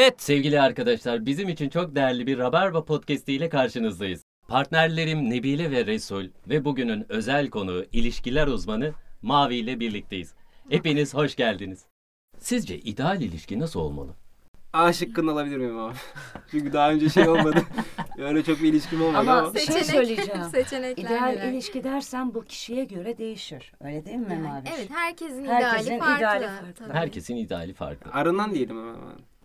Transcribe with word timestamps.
Evet 0.00 0.22
sevgili 0.22 0.60
arkadaşlar 0.60 1.26
bizim 1.26 1.48
için 1.48 1.68
çok 1.68 1.94
değerli 1.94 2.26
bir 2.26 2.38
Rabarba 2.38 2.84
podcast 2.84 3.28
ile 3.28 3.48
karşınızdayız. 3.48 4.24
Partnerlerim 4.48 5.30
Nebile 5.30 5.70
ve 5.70 5.86
Resul 5.86 6.24
ve 6.48 6.64
bugünün 6.64 7.06
özel 7.08 7.50
konuğu 7.50 7.84
ilişkiler 7.92 8.46
uzmanı 8.46 8.92
Mavi 9.22 9.54
ile 9.56 9.80
birlikteyiz. 9.80 10.34
Hepiniz 10.70 11.14
hoş 11.14 11.36
geldiniz. 11.36 11.84
Sizce 12.38 12.78
ideal 12.78 13.20
ilişki 13.22 13.58
nasıl 13.58 13.80
olmalı? 13.80 14.10
A 14.72 14.92
şıkkını 14.92 15.30
alabilir 15.32 15.56
miyim 15.56 15.78
abi? 15.78 15.94
Çünkü 16.50 16.72
daha 16.72 16.90
önce 16.90 17.08
şey 17.08 17.28
olmadı. 17.28 17.62
Öyle 18.18 18.42
çok 18.42 18.62
bir 18.62 18.68
ilişkim 18.68 19.02
olmadı 19.02 19.18
Ama 19.18 19.38
ama. 19.38 19.52
şey 19.58 19.66
Seçenek- 19.66 19.84
söyleyeceğim. 19.84 20.44
Seçenekler 20.50 21.04
İdeal 21.04 21.26
neler? 21.28 21.52
ilişki 21.52 21.84
dersen 21.84 22.34
bu 22.34 22.44
kişiye 22.44 22.84
göre 22.84 23.18
değişir. 23.18 23.72
Öyle 23.80 24.04
değil 24.04 24.16
mi 24.18 24.26
Yani 24.30 24.42
Maviş? 24.48 24.70
Evet 24.76 24.90
herkesin, 24.90 25.44
Herkesin 25.46 25.86
ideali 25.96 25.98
farklı. 26.00 26.18
ideali 26.18 26.46
farklı. 26.46 26.74
tabii. 26.74 26.92
Herkesin 26.92 27.36
ideali 27.36 27.74
farklı. 27.74 28.10
Arınan 28.12 28.54
diyelim 28.54 28.78
ama. 28.78 28.94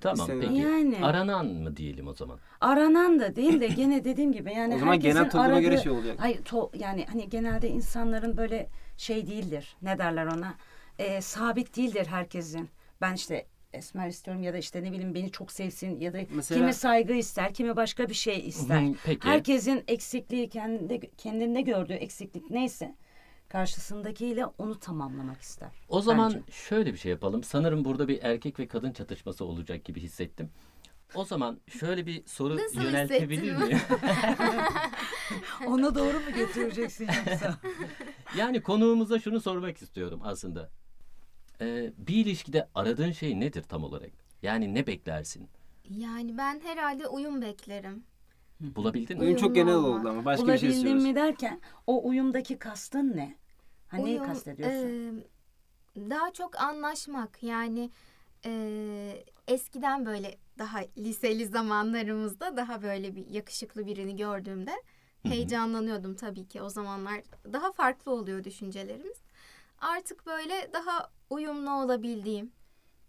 Tamam 0.04 0.20
İstemiyorum. 0.20 0.56
peki. 0.56 0.62
Yani. 0.98 1.06
Aranan 1.06 1.46
mı 1.48 1.78
diyelim 1.78 2.08
o 2.08 2.14
zaman? 2.14 2.40
Aranan 2.62 3.20
da 3.20 3.36
değil 3.36 3.62
de 3.62 3.68
gene 3.68 4.04
dediğim 4.04 4.32
gibi 4.32 4.54
yani 4.54 4.76
O 4.76 4.80
zaman 4.80 4.94
herkesin 4.94 5.14
genel 5.18 5.26
topluma 5.30 5.46
aradığı... 5.46 5.62
göre 5.62 5.78
şey 5.78 5.92
olacak. 5.92 6.16
Hayır 6.20 6.44
to, 6.44 6.72
yani 6.80 7.06
hani 7.12 7.30
genelde 7.30 7.70
insanların 7.70 8.38
böyle 8.38 8.70
şey 8.98 9.28
değildir. 9.28 9.76
Ne 9.82 9.98
derler 9.98 10.26
ona? 10.26 10.54
Ee, 11.00 11.22
sabit 11.22 11.78
değildir 11.78 12.06
herkesin. 12.06 12.70
Ben 13.02 13.14
işte 13.14 13.46
esmer 13.74 14.08
istiyorum 14.08 14.44
ya 14.44 14.54
da 14.54 14.58
işte 14.58 14.84
ne 14.84 14.92
bileyim 14.92 15.14
beni 15.16 15.32
çok 15.32 15.52
sevsin 15.52 16.00
ya 16.00 16.14
da 16.14 16.18
Mesela- 16.30 16.60
kimi 16.60 16.74
saygı 16.74 17.14
ister, 17.14 17.54
kimi 17.54 17.76
başka 17.76 18.10
bir 18.10 18.14
şey 18.14 18.48
ister. 18.48 18.82
Hı, 18.82 18.94
peki. 19.06 19.28
Herkesin 19.28 19.84
eksikliği 19.88 20.50
kendinde 20.50 21.00
kendinde 21.00 21.62
gördüğü 21.62 21.94
eksiklik 21.94 22.50
neyse 22.50 22.96
karşısındakiyle 23.54 24.46
onu 24.46 24.80
tamamlamak 24.80 25.42
ister. 25.42 25.70
O 25.90 26.02
zaman 26.02 26.34
bence. 26.34 26.52
şöyle 26.52 26.94
bir 26.94 26.98
şey 26.98 27.12
yapalım. 27.12 27.44
Sanırım 27.44 27.86
burada 27.86 28.08
bir 28.08 28.20
erkek 28.24 28.60
ve 28.60 28.68
kadın 28.68 28.92
çatışması 28.92 29.46
olacak 29.46 29.86
gibi 29.86 30.02
hissettim. 30.02 30.50
O 31.16 31.26
zaman 31.26 31.60
şöyle 31.68 32.06
bir 32.06 32.24
soru 32.26 32.58
Nasıl 32.58 32.82
yöneltebilir 32.82 33.56
miyim? 33.56 33.80
Ona 35.68 35.96
doğru 35.96 36.20
mu 36.20 36.34
götüreceksin 36.36 37.08
yoksa? 37.08 37.58
yani 38.38 38.62
konuğumuza 38.62 39.20
şunu 39.20 39.42
sormak 39.42 39.82
istiyorum 39.82 40.20
aslında. 40.24 40.70
Ee, 41.62 41.94
bir 41.98 42.16
ilişkide 42.16 42.70
aradığın 42.76 43.12
şey 43.12 43.40
nedir 43.40 43.64
tam 43.64 43.84
olarak? 43.84 44.12
Yani 44.42 44.74
ne 44.76 44.88
beklersin? 44.88 45.50
Yani 45.90 46.38
ben 46.38 46.60
herhalde 46.60 47.08
uyum 47.08 47.42
beklerim. 47.42 48.04
Bulabildin 48.60 49.18
mi? 49.18 49.24
Oyun 49.24 49.36
çok 49.36 49.56
genel 49.56 49.76
oldu 49.76 50.10
ama 50.10 50.26
başka 50.26 50.48
bir 50.48 50.58
şey 50.58 50.70
Bulabildin 50.70 50.78
istiyoruz. 50.78 51.04
mi 51.04 51.16
derken 51.16 51.62
o 51.88 52.08
uyumdaki 52.08 52.60
kastın 52.60 53.18
ne? 53.18 53.43
Ha 53.94 53.98
neyi 53.98 54.16
Uyum, 54.20 54.26
kastediyorsun? 54.26 54.88
e, 55.98 56.10
daha 56.10 56.34
çok 56.34 56.60
anlaşmak 56.62 57.44
yani 57.44 57.90
e, 58.46 59.24
eskiden 59.48 60.06
böyle 60.06 60.38
daha 60.58 60.80
liseli 60.98 61.46
zamanlarımızda 61.46 62.58
daha 62.58 62.82
böyle 62.82 63.16
bir 63.16 63.28
yakışıklı 63.28 63.86
birini 63.86 64.16
gördüğümde 64.16 64.72
heyecanlanıyordum 65.24 66.16
tabii 66.16 66.48
ki 66.48 66.62
o 66.62 66.70
zamanlar 66.70 67.22
daha 67.54 67.72
farklı 67.72 68.12
oluyor 68.12 68.44
düşüncelerimiz. 68.44 69.18
Artık 69.80 70.26
böyle 70.26 70.70
daha 70.74 71.12
uyumlu 71.30 71.72
olabildiğim, 71.84 72.52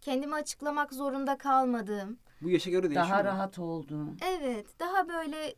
kendimi 0.01 0.35
açıklamak 0.35 0.93
zorunda 0.93 1.39
kalmadığım, 1.39 2.19
Bu 2.43 2.51
yaşa 2.51 2.71
göre 2.71 2.83
değişiyor. 2.83 3.07
Daha 3.09 3.19
mu? 3.19 3.25
rahat 3.25 3.59
olduğun. 3.59 4.19
Evet, 4.29 4.81
daha 4.81 5.09
böyle 5.09 5.55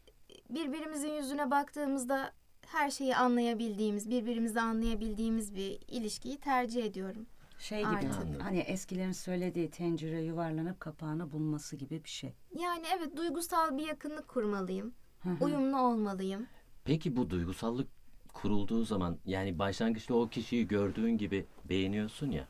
birbirimizin 0.51 1.13
yüzüne 1.13 1.51
baktığımızda 1.51 2.33
her 2.67 2.91
şeyi 2.91 3.17
anlayabildiğimiz, 3.17 4.11
birbirimizi 4.11 4.61
anlayabildiğimiz 4.61 5.55
bir 5.55 5.79
ilişkiyi 5.89 6.37
tercih 6.37 6.85
ediyorum. 6.85 7.27
Şey 7.59 7.79
gibi 7.79 7.89
Artık. 7.89 8.43
hani 8.43 8.59
eskilerin 8.59 9.13
söylediği 9.13 9.71
tencere 9.71 10.23
yuvarlanıp 10.23 10.81
kapağını 10.81 11.33
bulması 11.33 11.77
gibi 11.77 12.05
bir 12.05 12.09
şey. 12.09 12.35
Yani 12.59 12.87
evet 12.97 13.17
duygusal 13.17 13.79
bir 13.79 13.87
yakınlık 13.87 14.29
kurmalıyım. 14.29 14.93
Uyumlu 15.41 15.81
olmalıyım. 15.81 16.47
Peki 16.85 17.17
bu 17.17 17.31
duygusallık 17.31 17.89
kurulduğu 18.33 18.85
zaman 18.85 19.19
yani 19.25 19.59
başlangıçta 19.59 20.15
o 20.15 20.29
kişiyi 20.29 20.69
gördüğün 20.69 21.19
gibi 21.19 21.47
beğeniyorsun 21.69 22.31
ya. 22.31 22.49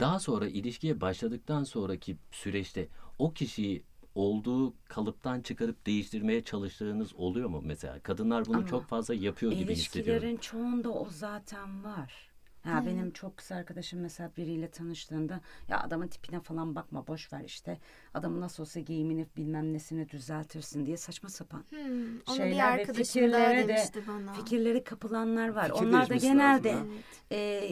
Daha 0.00 0.18
sonra 0.18 0.48
ilişkiye 0.48 1.00
başladıktan 1.00 1.64
sonraki 1.64 2.16
süreçte 2.30 2.88
o 3.18 3.32
kişiyi 3.32 3.84
olduğu 4.14 4.74
kalıptan 4.88 5.40
çıkarıp 5.40 5.86
değiştirmeye 5.86 6.44
çalıştığınız 6.44 7.14
oluyor 7.14 7.48
mu 7.48 7.60
mesela? 7.64 8.00
Kadınlar 8.00 8.46
bunu 8.46 8.56
Ama 8.56 8.66
çok 8.66 8.86
fazla 8.86 9.14
yapıyor 9.14 9.52
gibi 9.52 9.72
hissediyorum. 9.74 10.12
İlişkilerin 10.12 10.36
çoğunda 10.36 10.90
o 10.90 11.08
zaten 11.10 11.84
var. 11.84 12.30
Ya 12.66 12.86
benim 12.86 13.10
çok 13.10 13.36
kız 13.36 13.52
arkadaşım 13.52 14.00
mesela 14.00 14.30
biriyle 14.36 14.70
tanıştığında 14.70 15.40
ya 15.68 15.80
adamın 15.80 16.08
tipine 16.08 16.40
falan 16.40 16.74
bakma 16.74 17.06
boş 17.06 17.32
ver 17.32 17.44
işte. 17.44 17.78
Adamın 18.14 18.40
nasıl 18.40 18.62
olsa 18.62 18.80
giyimini 18.80 19.26
bilmem 19.36 19.72
nesini 19.72 20.08
düzeltirsin 20.10 20.86
diye 20.86 20.96
saçma 20.96 21.28
sapan 21.28 21.64
Hmm, 21.70 21.78
onu 22.26 22.44
bir 22.50 22.50
şeyler 22.50 22.56
ve 22.58 22.62
arkadaşım 22.62 23.32
daha 23.32 23.54
fikirlere 23.54 23.64
de 23.64 23.68
demişti 23.68 24.02
bana. 24.08 24.32
fikirleri 24.32 24.84
kapılanlar 24.84 25.48
var. 25.48 25.68
Fikir 25.68 25.86
Onlar 25.86 26.08
da 26.10 26.14
genelde 26.16 26.68
lazım 26.68 26.92
e, 27.32 27.70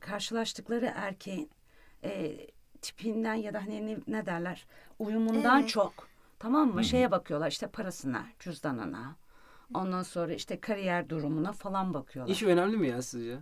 karşılaştıkları 0.00 0.92
erkeğin 0.94 1.50
e, 2.04 2.36
tipinden 2.86 3.34
ya 3.34 3.54
da 3.54 3.62
hani 3.62 3.86
ne, 3.86 3.98
ne 4.06 4.26
derler 4.26 4.66
uyumundan 4.98 5.60
Evet. 5.60 5.68
çok 5.70 6.08
tamam 6.38 6.74
mı 6.74 6.84
şeye 6.84 7.10
bakıyorlar 7.10 7.50
işte 7.50 7.66
parasına 7.66 8.26
cüzdanına 8.40 9.16
ondan 9.74 10.02
sonra 10.02 10.34
işte 10.34 10.60
kariyer 10.60 11.08
durumuna 11.08 11.52
falan 11.52 11.94
bakıyorlar. 11.94 12.32
İş 12.34 12.42
önemli 12.42 12.76
mi 12.76 12.88
ya 12.88 13.02
sizce? 13.02 13.38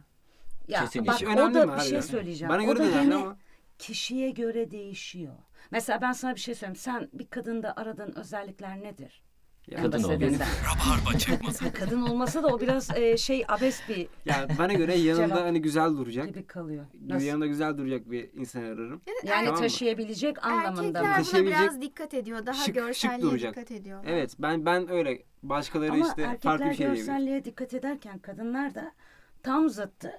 ya 0.69 0.81
Kesinlikle. 0.81 1.13
bak 1.13 1.21
İş 1.23 1.29
o 1.29 1.55
da 1.55 1.77
bir 1.77 1.81
şey 1.83 2.03
söyleyeceğim. 2.03 2.53
Bana 2.55 2.63
o 2.63 2.67
göre 2.67 2.79
da 2.79 2.85
de 2.85 2.93
gene 3.03 3.15
ama. 3.15 3.37
kişiye 3.79 4.31
göre 4.31 4.71
değişiyor. 4.71 5.35
Mesela 5.71 6.01
ben 6.01 6.13
sana 6.13 6.35
bir 6.35 6.41
şey 6.41 6.55
söyleyeyim. 6.55 6.77
Sen 6.77 7.09
bir 7.13 7.27
kadında 7.27 7.77
aradığın 7.77 8.13
özellikler 8.17 8.83
nedir? 8.83 9.23
Ya, 9.71 9.83
Kadın 9.83 10.03
olması. 10.03 10.45
sen- 11.53 11.73
Kadın 11.75 12.03
olmasa 12.03 12.43
da 12.43 12.47
o 12.49 12.61
biraz 12.61 12.91
e, 12.99 13.17
şey 13.17 13.45
abes 13.49 13.81
bir 13.89 14.07
ya 14.25 14.47
bana 14.59 14.73
göre 14.73 14.95
yanında 14.95 15.27
Cevap. 15.29 15.41
hani 15.43 15.63
güzel 15.63 15.91
duracak. 15.97 16.27
gibi 16.29 16.47
kalıyor. 16.47 16.87
Nasıl? 17.07 17.27
yanında 17.27 17.47
güzel 17.47 17.79
duracak 17.79 18.11
bir 18.11 18.31
insan 18.33 18.63
ararım. 18.63 19.03
Yani 19.25 19.45
Tamam 19.45 19.55
mı? 19.55 19.61
taşıyabilecek 19.61 20.47
anlamında 20.47 20.81
mı? 20.83 20.87
Erkekler 20.87 21.03
buna 21.03 21.17
Taşıyabilecek- 21.17 21.63
biraz 21.63 21.81
dikkat 21.81 22.15
ediyor. 22.15 22.47
Daha 22.47 22.55
Şık- 22.55 22.65
şık 22.65 22.75
görselliğe 22.75 23.31
duracak. 23.31 23.57
dikkat 23.57 23.71
ediyor. 23.71 24.05
Evet 24.07 24.35
ben 24.39 24.67
ben 24.67 24.91
öyle. 24.91 25.23
Başkaları 25.43 25.93
Ama 25.93 26.09
işte 26.09 26.23
erkekler 26.23 26.51
farklı 26.51 26.65
bir 26.65 26.71
şey 26.71 26.79
diyebilir. 26.79 26.99
görselliğe 27.07 27.45
dikkat 27.45 27.75
ederken 27.75 28.19
kadınlar 28.19 28.75
da 28.75 28.93
tam 29.43 29.69
zıttı. 29.69 30.13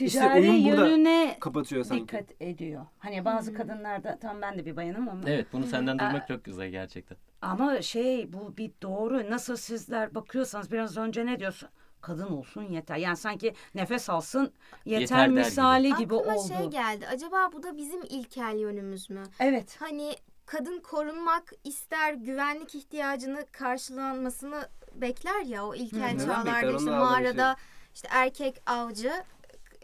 İşte 0.00 0.04
Ticari 0.20 0.64
burada 0.64 0.86
yönüne 0.88 1.36
Kapatıyor 1.40 1.84
sanki. 1.84 2.02
dikkat 2.02 2.24
ediyor. 2.42 2.86
Hani 2.98 3.24
bazı 3.24 3.54
kadınlar 3.54 4.04
da 4.04 4.18
tam 4.18 4.42
ben 4.42 4.58
de 4.58 4.66
bir 4.66 4.76
bayanım 4.76 5.08
ama 5.08 5.20
Evet 5.26 5.46
bunu 5.52 5.66
senden 5.66 5.98
duymak 5.98 6.28
çok 6.28 6.44
güzel 6.44 6.68
gerçekten. 6.70 7.18
Ama 7.42 7.82
şey 7.82 8.32
bu 8.32 8.56
bir 8.56 8.70
doğru. 8.82 9.30
Nasıl 9.30 9.56
sizler 9.56 10.14
bakıyorsanız 10.14 10.72
biraz 10.72 10.96
önce 10.96 11.26
ne 11.26 11.38
diyorsun? 11.40 11.68
Kadın 12.00 12.26
olsun 12.26 12.62
yeter. 12.62 12.96
Yani 12.96 13.16
sanki 13.16 13.54
nefes 13.74 14.10
alsın 14.10 14.52
yeter, 14.84 15.00
Yeter 15.00 15.18
der 15.18 15.26
gibi. 15.26 15.34
misali 15.38 15.94
gibi, 15.94 16.14
Aklıma 16.16 16.36
oldu. 16.36 16.48
şey 16.48 16.66
geldi. 16.66 17.06
Acaba 17.06 17.50
bu 17.52 17.62
da 17.62 17.76
bizim 17.76 18.02
ilkel 18.02 18.56
yönümüz 18.58 19.10
mü? 19.10 19.22
Evet. 19.40 19.76
Hani 19.80 20.14
kadın 20.46 20.80
korunmak 20.80 21.52
ister 21.64 22.12
güvenlik 22.14 22.74
ihtiyacını 22.74 23.46
karşılanmasını 23.52 24.68
bekler 24.94 25.40
ya 25.44 25.66
o 25.66 25.74
ilkel 25.74 25.98
Neden 25.98 26.18
bekler? 26.18 26.26
çağlarda 26.44 26.68
Onun 26.68 26.76
işte 26.78 26.90
da 26.90 26.96
aldığı 26.96 27.04
mağarada 27.04 27.56
işte 27.94 28.08
erkek 28.10 28.62
avcı 28.66 29.12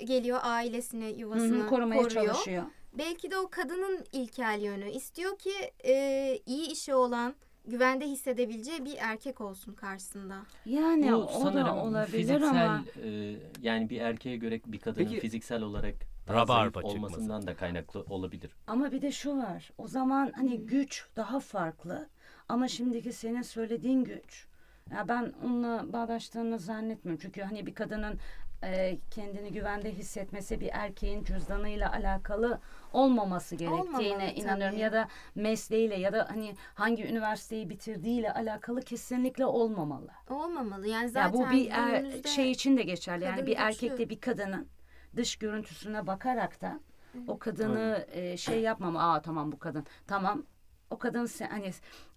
geliyor 0.04 0.38
ailesini 0.42 1.04
Hı 1.14 1.18
yuvasını 1.20 1.62
hı, 1.64 1.68
korumaya 1.68 2.02
koruyor. 2.02 2.26
çalışıyor. 2.26 2.64
Belki 2.92 3.30
de 3.30 3.38
o 3.38 3.48
kadının 3.50 4.04
ilkel 4.12 4.60
yönü 4.62 4.90
istiyor 4.90 5.38
ki 5.38 5.52
e, 5.84 6.38
iyi 6.46 6.70
işi 6.70 6.94
olan 6.94 7.34
güvende 7.66 8.06
hissedebileceği 8.06 8.84
bir 8.84 8.96
erkek 9.00 9.40
olsun 9.40 9.74
karşısında. 9.74 10.36
Yani 10.66 11.12
Bu 11.12 11.16
o 11.16 11.28
da 11.28 11.32
sanırım 11.40 11.78
olabilir 11.78 12.18
fiziksel 12.18 12.48
ama 12.64 12.84
e, 13.04 13.36
yani 13.62 13.90
bir 13.90 14.00
erkeğe 14.00 14.36
göre 14.36 14.60
bir 14.66 14.78
kadının 14.78 15.04
Peki- 15.04 15.20
fiziksel 15.20 15.62
olarak 15.62 15.94
daha 16.28 16.36
Rabarba 16.36 16.80
zayıf 16.80 16.92
çıkması. 16.94 16.96
olmasından 17.14 17.46
da 17.46 17.56
kaynaklı 17.56 18.00
olabilir. 18.10 18.50
Ama 18.66 18.92
bir 18.92 19.02
de 19.02 19.12
şu 19.12 19.36
var. 19.36 19.70
O 19.78 19.88
zaman 19.88 20.32
hani 20.36 20.58
güç 20.66 21.06
daha 21.16 21.40
farklı. 21.40 22.08
Ama 22.48 22.68
şimdiki 22.68 23.12
senin 23.12 23.42
söylediğin 23.42 24.04
güç. 24.04 24.46
Ya 24.92 25.08
ben 25.08 25.32
onunla 25.44 25.92
bağdaştığını 25.92 26.58
zannetmiyorum. 26.58 27.20
Çünkü 27.22 27.42
hani 27.42 27.66
bir 27.66 27.74
kadının 27.74 28.18
e, 28.62 28.98
kendini 29.10 29.52
güvende 29.52 29.92
hissetmesi 29.92 30.60
bir 30.60 30.70
erkeğin 30.72 31.24
cüzdanıyla 31.24 31.92
alakalı 31.92 32.60
olmaması 32.96 33.56
gerektiğine 33.56 33.82
Olmamalı 33.82 34.30
inanıyorum. 34.34 34.72
tabii. 34.74 34.80
Ya 34.80 34.92
da 34.92 35.08
mesleğiyle 35.34 35.94
ya 35.96 36.12
da 36.12 36.26
hani 36.30 36.54
hangi 36.74 37.04
üniversiteyi 37.06 37.70
bitirdiğiyle 37.70 38.32
alakalı 38.32 38.80
kesinlikle 38.82 39.46
olmamalı. 39.46 40.08
Olmamalı. 40.30 40.88
Yani 40.88 41.08
zaten 41.08 41.38
ya 41.38 41.46
bu 41.46 41.50
bir 41.50 41.70
er- 41.70 42.22
şey 42.28 42.50
için 42.50 42.76
de 42.76 42.82
geçerli. 42.82 43.24
Yani 43.24 43.40
bir 43.42 43.46
güçlü. 43.46 43.62
erkekle 43.62 44.08
bir 44.08 44.20
kadının 44.20 44.68
dış 45.16 45.36
görüntüsüne 45.36 46.06
bakarak 46.06 46.60
da 46.60 46.80
o 47.28 47.38
kadını 47.38 48.06
e, 48.12 48.36
şey 48.36 48.60
yapmama. 48.60 49.12
Aa 49.14 49.22
tamam 49.22 49.52
bu 49.52 49.58
kadın. 49.58 49.86
Tamam. 50.06 50.42
O 50.90 50.98
kadın 50.98 51.26
sen, 51.26 51.48
hani 51.50 51.70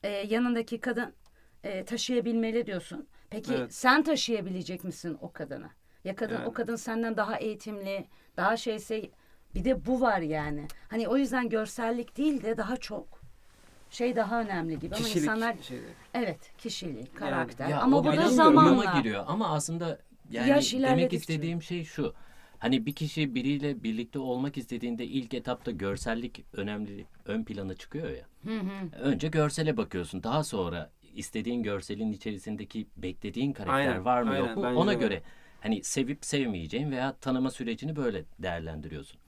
e, 0.04 0.10
yanındaki 0.10 0.80
kadın 0.80 1.14
e, 1.64 1.86
taşıyabilmeli 1.86 2.66
diyorsun. 2.66 3.08
Peki 3.30 3.54
Evet. 3.54 3.74
sen 3.74 4.04
taşıyabilecek 4.04 4.84
misin 4.84 5.18
o 5.22 5.32
kadını? 5.32 5.70
Ya 6.04 6.16
kadın 6.16 6.36
Evet. 6.36 6.48
o 6.48 6.54
kadın 6.54 6.76
senden 6.76 7.18
daha 7.18 7.38
eğitimli, 7.38 8.08
daha 8.38 8.58
şeyse 8.58 9.10
bir 9.56 9.66
de 9.66 9.86
bu 9.86 10.02
var 10.02 10.20
yani. 10.20 10.68
Hani 10.90 11.08
o 11.08 11.18
yüzden 11.18 11.50
görsellik 11.50 12.18
değil 12.18 12.44
de 12.44 12.58
daha 12.58 12.78
çok 12.78 13.20
şey 13.90 14.16
daha 14.16 14.42
önemli 14.42 14.80
gibi 14.80 14.96
ama 14.96 15.04
Kişilik 15.04 15.24
insanlar 15.24 15.56
şeyleri. 15.62 15.86
evet 16.14 16.52
kişilik, 16.58 17.16
karakter 17.16 17.68
Ya 17.70 17.82
ama 17.82 18.04
bu 18.04 18.08
da 18.18 18.30
zamanla. 18.30 19.00
giriyor 19.00 19.24
ama 19.28 19.50
aslında 19.54 20.00
yani 20.32 20.50
Yaş 20.50 20.74
demek 20.74 21.14
istediğim 21.14 21.62
şey 21.62 21.84
şu. 21.84 22.14
Hani 22.60 22.86
bir 22.86 22.94
kişi 22.94 23.36
biriyle 23.36 23.84
birlikte 23.84 24.20
olmak 24.20 24.58
istediğinde 24.58 25.06
ilk 25.06 25.34
etapta 25.34 25.72
görsellik 25.72 26.46
önemli 26.54 27.06
ön 27.26 27.44
plana 27.44 27.76
çıkıyor 27.76 28.10
ya. 28.10 28.26
Önce 29.00 29.28
görsele 29.28 29.78
bakıyorsun. 29.78 30.24
Daha 30.24 30.44
sonra 30.44 30.90
istediğin 31.16 31.64
görselin 31.64 32.12
içerisindeki 32.12 32.88
beklediğin 32.98 33.54
karakter 33.54 33.74
Aynen, 33.74 34.06
var 34.06 34.22
mı 34.22 34.32
aynen. 34.32 34.48
yok 34.48 34.58
mu 34.58 34.64
ona 34.76 34.94
göre 34.94 35.22
hani 35.62 35.84
sevip 35.84 36.26
sevmeyeceğin 36.26 36.92
veya 36.92 37.14
tanıma 37.14 37.52
sürecini 37.52 37.96
böyle 37.96 38.26
değerlendiriyorsun. 38.40 39.20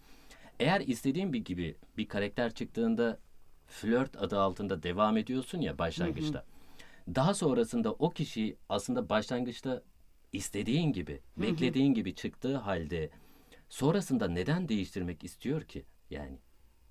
Eğer 0.61 0.81
istediğin 0.81 1.33
bir 1.33 1.45
gibi 1.45 1.75
bir 1.97 2.07
karakter 2.07 2.53
çıktığında 2.53 3.19
flört 3.67 4.17
adı 4.17 4.39
altında 4.39 4.83
devam 4.83 5.17
ediyorsun 5.17 5.61
ya 5.61 5.77
başlangıçta. 5.77 6.45
Daha 7.15 7.33
sonrasında 7.33 7.91
o 7.93 8.09
kişi 8.09 8.57
aslında 8.69 9.09
başlangıçta 9.09 9.83
istediğin 10.33 10.93
gibi, 10.93 11.21
beklediğin 11.37 11.93
gibi 11.93 12.15
çıktığı 12.15 12.57
halde 12.57 13.09
sonrasında 13.69 14.27
neden 14.27 14.69
değiştirmek 14.69 15.23
istiyor 15.23 15.61
ki? 15.61 15.85
Yani 16.09 16.39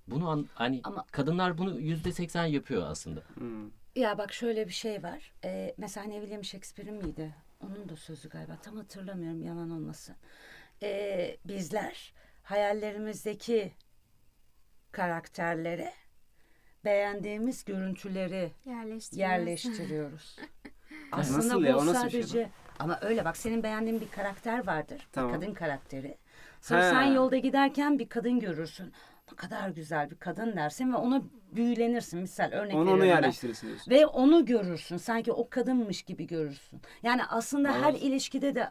bunu 0.07 0.29
an- 0.29 0.47
hani 0.55 0.81
Ama- 0.85 1.07
kadınlar 1.11 1.59
bunu 1.59 1.81
yüzde 1.81 2.13
seksen 2.13 2.47
yapıyor 2.47 2.83
aslında. 2.87 3.23
Hmm. 3.35 3.71
Ya 3.97 4.19
bak 4.19 4.33
şöyle 4.33 4.67
bir 4.69 4.73
şey 4.73 5.03
var. 5.03 5.33
Ee, 5.45 5.75
mesela 5.79 6.07
ne 6.07 6.23
bileyim 6.23 6.45
Shakespeare'in 6.45 6.95
miydi? 6.95 7.35
Onun 7.61 7.89
da 7.89 7.97
sözü 7.97 8.29
galiba. 8.29 8.57
Tam 8.63 8.77
hatırlamıyorum 8.77 9.43
yalan 9.43 9.71
olmasın. 9.71 10.17
Ee, 10.83 11.37
bizler 11.45 12.13
hayallerimizdeki 12.51 13.73
karakterlere 14.93 15.93
beğendiğimiz 16.85 17.65
görüntüleri 17.65 18.53
Yerleştiriyoruz. 18.65 19.17
yerleştiriyoruz. 19.19 20.37
Aslında 21.13 21.39
Nasıl 21.39 21.61
bu 21.61 21.65
ya? 21.65 21.77
O 21.79 21.87
nasıl 21.87 22.07
bir 22.07 22.11
şey 22.11 22.23
sadece 22.23 22.51
ama 22.79 22.99
öyle 23.03 23.25
bak 23.25 23.37
senin 23.37 23.63
beğendiğin 23.63 24.01
bir 24.01 24.11
karakter 24.11 24.67
vardır. 24.67 25.09
Tamam. 25.13 25.31
Bir 25.31 25.41
kadın 25.41 25.55
karakteri. 25.55 26.19
Sonra 26.61 26.85
Ha. 26.85 26.91
sen 26.91 27.03
yolda 27.03 27.37
giderken 27.37 27.99
bir 27.99 28.09
kadın 28.09 28.41
görürsün. 28.41 28.93
Ne 29.31 29.37
kadar 29.37 29.69
güzel 29.69 30.11
bir 30.11 30.17
kadın 30.17 30.57
dersin 30.57 30.93
ve 30.93 30.97
ona 30.97 31.23
büyülenirsin. 31.53 32.21
Misal 32.21 32.53
örnek 32.53 32.75
Onu 32.75 32.81
onu 32.81 32.87
veriyorum 32.87 33.01
ben. 33.03 33.07
yerleştirirsin 33.07 33.67
diyorsun. 33.67 33.91
Ve 33.91 34.07
onu 34.07 34.45
görürsün. 34.45 34.97
Sanki 34.97 35.33
o 35.33 35.51
kadınmış 35.51 36.03
gibi 36.03 36.27
görürsün. 36.27 36.81
Yani 37.03 37.25
aslında 37.25 37.73
her 37.83 37.95
ilişkide 37.95 38.55
de 38.55 38.69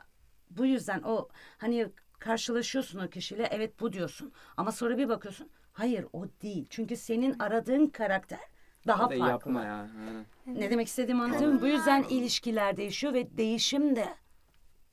bu 0.50 0.66
yüzden 0.66 1.02
o 1.02 1.30
hani 1.58 1.88
karşılaşıyorsun 2.20 3.00
o 3.00 3.10
kişiyle 3.10 3.48
evet 3.52 3.80
bu 3.80 3.94
diyorsun. 3.94 4.32
Ama 4.58 4.72
sonra 4.72 4.98
bir 4.98 5.10
bakıyorsun 5.10 5.50
hayır 5.74 6.06
o 6.14 6.26
değil. 6.42 6.66
Çünkü 6.70 6.96
senin 6.96 7.40
aradığın 7.40 7.86
karakter 7.88 8.40
daha 8.88 9.08
farklı. 9.08 9.18
yapma 9.18 9.64
ya. 9.64 9.90
Aynen. 10.08 10.26
Ne 10.48 10.70
demek 10.72 10.88
istediğimi 10.88 11.24
anlatıyor 11.24 11.48
muyum? 11.48 11.62
Bu 11.62 11.68
yüzden 11.68 12.04
ilişkiler 12.04 12.78
değişiyor 12.78 13.14
ve 13.14 13.38
değişim 13.38 13.96
de 13.96 14.16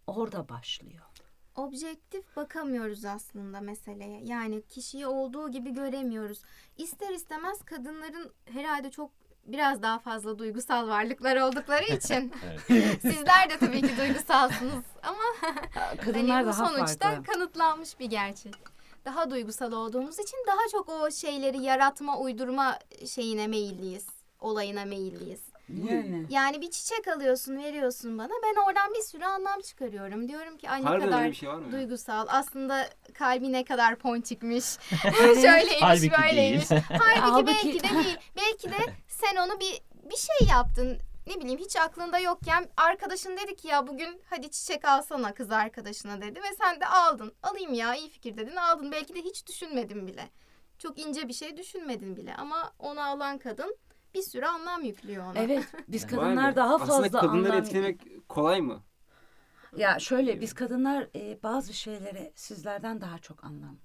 orada 0.06 0.48
başlıyor. 0.48 1.02
objektif 1.54 2.36
bakamıyoruz 2.36 3.04
aslında 3.04 3.60
meseleye. 3.60 4.20
Yani 4.24 4.62
kişiyi 4.62 5.06
olduğu 5.06 5.50
gibi 5.50 5.70
göremiyoruz. 5.74 6.42
İster 6.78 7.10
istemez 7.10 7.62
kadınların 7.62 8.32
herhalde 8.44 8.90
çok 8.90 9.10
biraz 9.46 9.82
daha 9.82 9.98
fazla 9.98 10.38
duygusal 10.38 10.88
varlıklar 10.88 11.36
oldukları 11.36 11.84
için 11.96 12.32
Evet. 12.68 13.02
sizler 13.02 13.50
de 13.50 13.58
tabii 13.60 13.82
ki 13.82 13.90
duygusalsınız 13.98 14.84
ama 15.02 15.18
Kadınlar 16.04 16.30
hani 16.36 16.42
bu 16.46 16.50
daha 16.58 16.66
sonuçta 16.68 17.08
farklı. 17.10 17.24
kanıtlanmış 17.32 18.00
bir 18.00 18.06
gerçek. 18.06 18.54
Daha 19.04 19.30
duygusal 19.30 19.72
olduğumuz 19.72 20.18
için 20.18 20.38
daha 20.46 20.68
çok 20.72 20.88
o 20.88 21.10
şeyleri 21.10 21.62
yaratma, 21.62 22.18
uydurma 22.18 22.78
şeyine 23.14 23.46
meyilliyiz. 23.46 24.06
Olayına 24.40 24.84
meyilliyiz. 24.84 25.40
Yani. 25.68 26.26
Yani 26.30 26.60
bir 26.60 26.70
çiçek 26.70 27.08
alıyorsun, 27.08 27.56
veriyorsun 27.58 28.18
bana. 28.18 28.28
Ben 28.42 28.62
oradan 28.66 28.94
bir 28.94 29.02
sürü 29.02 29.24
anlam 29.24 29.60
çıkarıyorum. 29.60 30.28
Diyorum 30.28 30.56
ki 30.58 30.70
ay 30.70 30.80
ne 30.80 30.84
Harbiden 30.84 31.10
kadar 31.10 31.24
bir 31.28 31.34
şey 31.34 31.48
var 31.48 31.54
mı? 31.54 31.66
ya? 31.66 31.72
duygusal. 31.72 32.26
Aslında 32.30 32.88
kalbi 33.14 33.52
ne 33.52 33.64
kadar 33.64 33.96
ponçikmiş. 33.96 34.64
Şöyleymiş, 35.18 35.76
Halbuki 35.82 36.10
böyleymiş. 36.22 36.70
değil. 36.70 36.82
Halbuki, 36.88 37.20
Halbuki- 37.20 37.46
belki 37.46 37.80
de 37.84 37.88
değil. 38.04 38.18
Belki 38.36 38.68
de 38.70 38.92
sen 39.08 39.36
onu 39.36 39.60
bir 39.60 39.80
bir 40.10 40.16
şey 40.16 40.48
yaptın. 40.48 40.98
Ne 41.26 41.40
bileyim 41.40 41.58
hiç 41.60 41.76
aklında 41.76 42.18
yokken 42.18 42.68
arkadaşın 42.76 43.36
dedi 43.36 43.56
ki 43.56 43.68
ya 43.68 43.86
bugün 43.86 44.20
hadi 44.30 44.50
çiçek 44.50 44.84
alsana 44.84 45.34
kız 45.34 45.50
arkadaşına 45.50 46.20
dedi 46.22 46.38
ve 46.42 46.54
sen 46.60 46.80
de 46.80 46.86
aldın. 46.86 47.32
Alayım 47.42 47.74
ya 47.74 47.94
iyi 47.94 48.08
fikir 48.10 48.36
dedin 48.36 48.56
aldın. 48.56 48.92
Belki 48.92 49.14
de 49.14 49.20
hiç 49.22 49.46
düşünmedin 49.46 50.06
bile. 50.06 50.28
Çok 50.78 50.98
ince 50.98 51.28
bir 51.28 51.32
şey 51.32 51.56
düşünmedin 51.56 52.16
bile 52.16 52.34
ama 52.34 52.72
onu 52.78 53.00
alan 53.00 53.38
kadın 53.38 53.76
bir 54.16 54.22
sürü 54.22 54.46
anlam 54.46 54.82
yüklüyor 54.82 55.24
ona. 55.24 55.38
Evet 55.38 55.64
biz 55.88 56.06
kadınlar 56.06 56.56
daha 56.56 56.78
fazla 56.78 56.94
Aslında 56.94 57.20
kadınları 57.20 57.52
anlam- 57.52 57.62
etkilemek 57.62 58.28
kolay 58.28 58.60
mı? 58.60 58.82
Ya 59.76 59.98
şöyle 59.98 60.40
biz 60.40 60.54
kadınlar 60.54 61.06
e, 61.16 61.38
bazı 61.42 61.74
şeylere 61.74 62.32
sizlerden 62.34 63.00
daha 63.00 63.18
çok 63.18 63.44
anlam 63.44 63.76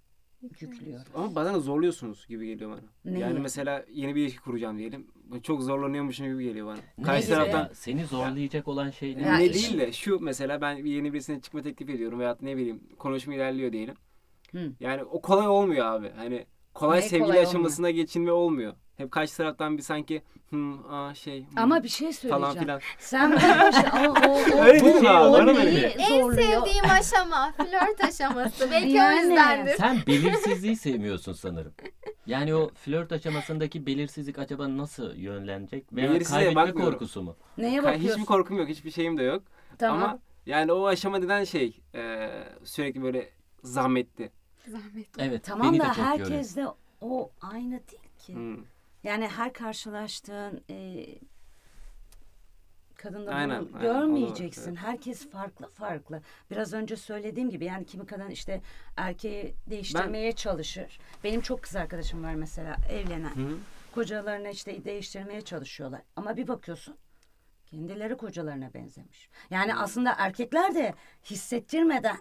yüklüyoruz. 0.61 1.07
Ama 1.15 1.35
bazen 1.35 1.59
zorluyorsunuz 1.59 2.27
gibi 2.27 2.47
geliyor 2.47 2.71
bana. 2.71 2.79
Neyi? 3.05 3.21
Yani 3.21 3.39
mesela 3.39 3.85
yeni 3.91 4.15
bir 4.15 4.21
ilişki 4.21 4.41
kuracağım 4.41 4.77
diyelim. 4.77 5.07
Çok 5.43 5.61
zorlanıyormuşum 5.63 6.25
gibi 6.27 6.43
geliyor 6.43 6.67
bana. 6.67 7.05
Karşı 7.05 7.25
gibi 7.25 7.35
taraftan 7.35 7.59
ya? 7.59 7.71
Seni 7.73 8.05
zorlayacak 8.05 8.67
olan 8.67 8.89
şey 8.89 9.17
ne? 9.17 9.21
Ya 9.21 9.37
ne 9.37 9.45
iş- 9.45 9.53
değil 9.53 9.79
de 9.79 9.91
şu 9.91 10.19
mesela 10.19 10.61
ben 10.61 10.75
yeni 10.85 11.13
birisine 11.13 11.41
çıkma 11.41 11.61
teklif 11.61 11.89
ediyorum 11.89 12.19
veya 12.19 12.37
ne 12.41 12.57
bileyim 12.57 12.83
konuşma 12.97 13.33
ilerliyor 13.35 13.71
diyelim. 13.71 13.95
Hı. 14.51 14.71
Yani 14.79 15.03
o 15.03 15.21
kolay 15.21 15.47
olmuyor 15.47 15.85
abi. 15.85 16.11
Hani 16.15 16.45
kolay 16.73 16.97
Ne 16.97 17.01
sevgili 17.01 17.27
kolay 17.27 17.39
aşamasına 17.39 17.89
geçilme 17.91 18.31
olmuyor. 18.31 18.73
Hep 19.01 19.11
karşı 19.11 19.37
taraftan 19.37 19.77
bir 19.77 19.83
sanki 19.83 20.21
hmm, 20.49 20.93
aa 20.93 21.13
şey 21.13 21.45
hmm, 21.49 21.57
Ama 21.57 21.83
bir 21.83 21.89
şey 21.89 22.11
falan 22.11 22.53
söyleyeceğim. 22.53 22.59
filan. 22.63 22.81
Sen 22.99 23.31
başta 23.35 24.09
o, 24.09 24.29
o, 24.29 24.31
o, 24.31 24.63
Öyle 24.63 24.85
değil 24.85 24.95
mi 24.95 25.09
abi? 25.09 25.27
o 25.27 25.33
Bana 25.33 25.53
mı 25.53 25.65
neyi? 25.65 25.77
En 25.85 26.07
zorluyor? 26.09 26.33
sevdiğim 26.33 26.85
aşama 26.99 27.51
flört 27.51 28.03
aşaması. 28.03 28.71
Belki 28.71 28.89
Yani. 28.89 29.15
o 29.15 29.21
yüzdendir. 29.21 29.75
Sen 29.75 29.97
belirsizliği 30.07 30.75
sevmiyorsun 30.75 31.33
sanırım. 31.33 31.73
Yani 32.25 32.55
o 32.55 32.69
flört 32.73 33.11
aşamasındaki 33.11 33.85
belirsizlik 33.85 34.39
acaba 34.39 34.77
nasıl 34.77 35.15
yönlenecek? 35.15 35.93
Veya 35.93 36.09
Belirsizliğe 36.09 36.43
kaybetme 36.43 36.61
bakmıyorum. 36.67 36.93
korkusu 36.93 37.21
mu? 37.21 37.35
Neye 37.57 37.83
bakıyorsun? 37.83 38.09
Hiçbir 38.09 38.25
korkum 38.25 38.57
yok, 38.57 38.67
hiçbir 38.69 38.91
şeyim 38.91 39.17
de 39.17 39.23
yok. 39.23 39.43
tamam. 39.77 40.03
Ama 40.03 40.19
yani 40.45 40.71
o 40.71 40.85
aşama 40.87 41.17
neden 41.17 41.43
şey 41.43 41.81
e, 41.95 42.29
sürekli 42.63 43.03
böyle 43.03 43.29
zahmetli. 43.63 44.31
Zahmet. 44.67 45.07
Evet, 45.17 45.43
tamam 45.43 45.73
beni 45.73 45.79
de 45.79 45.83
da 45.83 45.87
çok 45.87 45.97
yoruyor. 45.97 46.19
herkes 46.29 46.55
de 46.55 46.67
o 47.01 47.31
aynı 47.41 47.71
değil 47.71 48.09
ki. 48.19 48.33
Hmm. 48.33 48.57
Yani 49.03 49.27
her 49.27 49.53
karşılaştığın 49.53 50.63
e, 50.69 51.05
kadında 52.95 53.31
Aynen, 53.31 53.61
bunu 53.61 53.77
aynen, 53.77 53.93
görmeyeceksin. 53.93 54.69
evet. 54.69 54.83
Herkes 54.83 55.29
farklı 55.29 55.67
farklı. 55.67 56.21
Biraz 56.51 56.73
önce 56.73 56.95
söylediğim 56.95 57.49
gibi 57.49 57.65
yani 57.65 57.85
kimi 57.85 58.05
kadın 58.05 58.29
işte 58.29 58.61
erkeği 58.97 59.55
değiştirmeye 59.69 60.31
çalışır. 60.31 60.99
Benim 61.23 61.41
çok 61.41 61.63
kız 61.63 61.75
arkadaşım 61.75 62.23
var 62.23 62.35
mesela 62.35 62.75
evlenen. 62.91 63.35
Hı. 63.35 63.57
Kocalarını 63.95 64.49
işte 64.49 64.85
değiştirmeye 64.85 65.41
çalışıyorlar. 65.41 66.01
Ama 66.15 66.37
bir 66.37 66.47
bakıyorsun 66.47 66.97
kendileri 67.65 68.17
kocalarına 68.17 68.73
benzemiş. 68.73 69.29
Yani 69.49 69.75
aslında 69.75 70.15
erkekler 70.17 70.75
de 70.75 70.93
hissettirmeden 71.25 72.17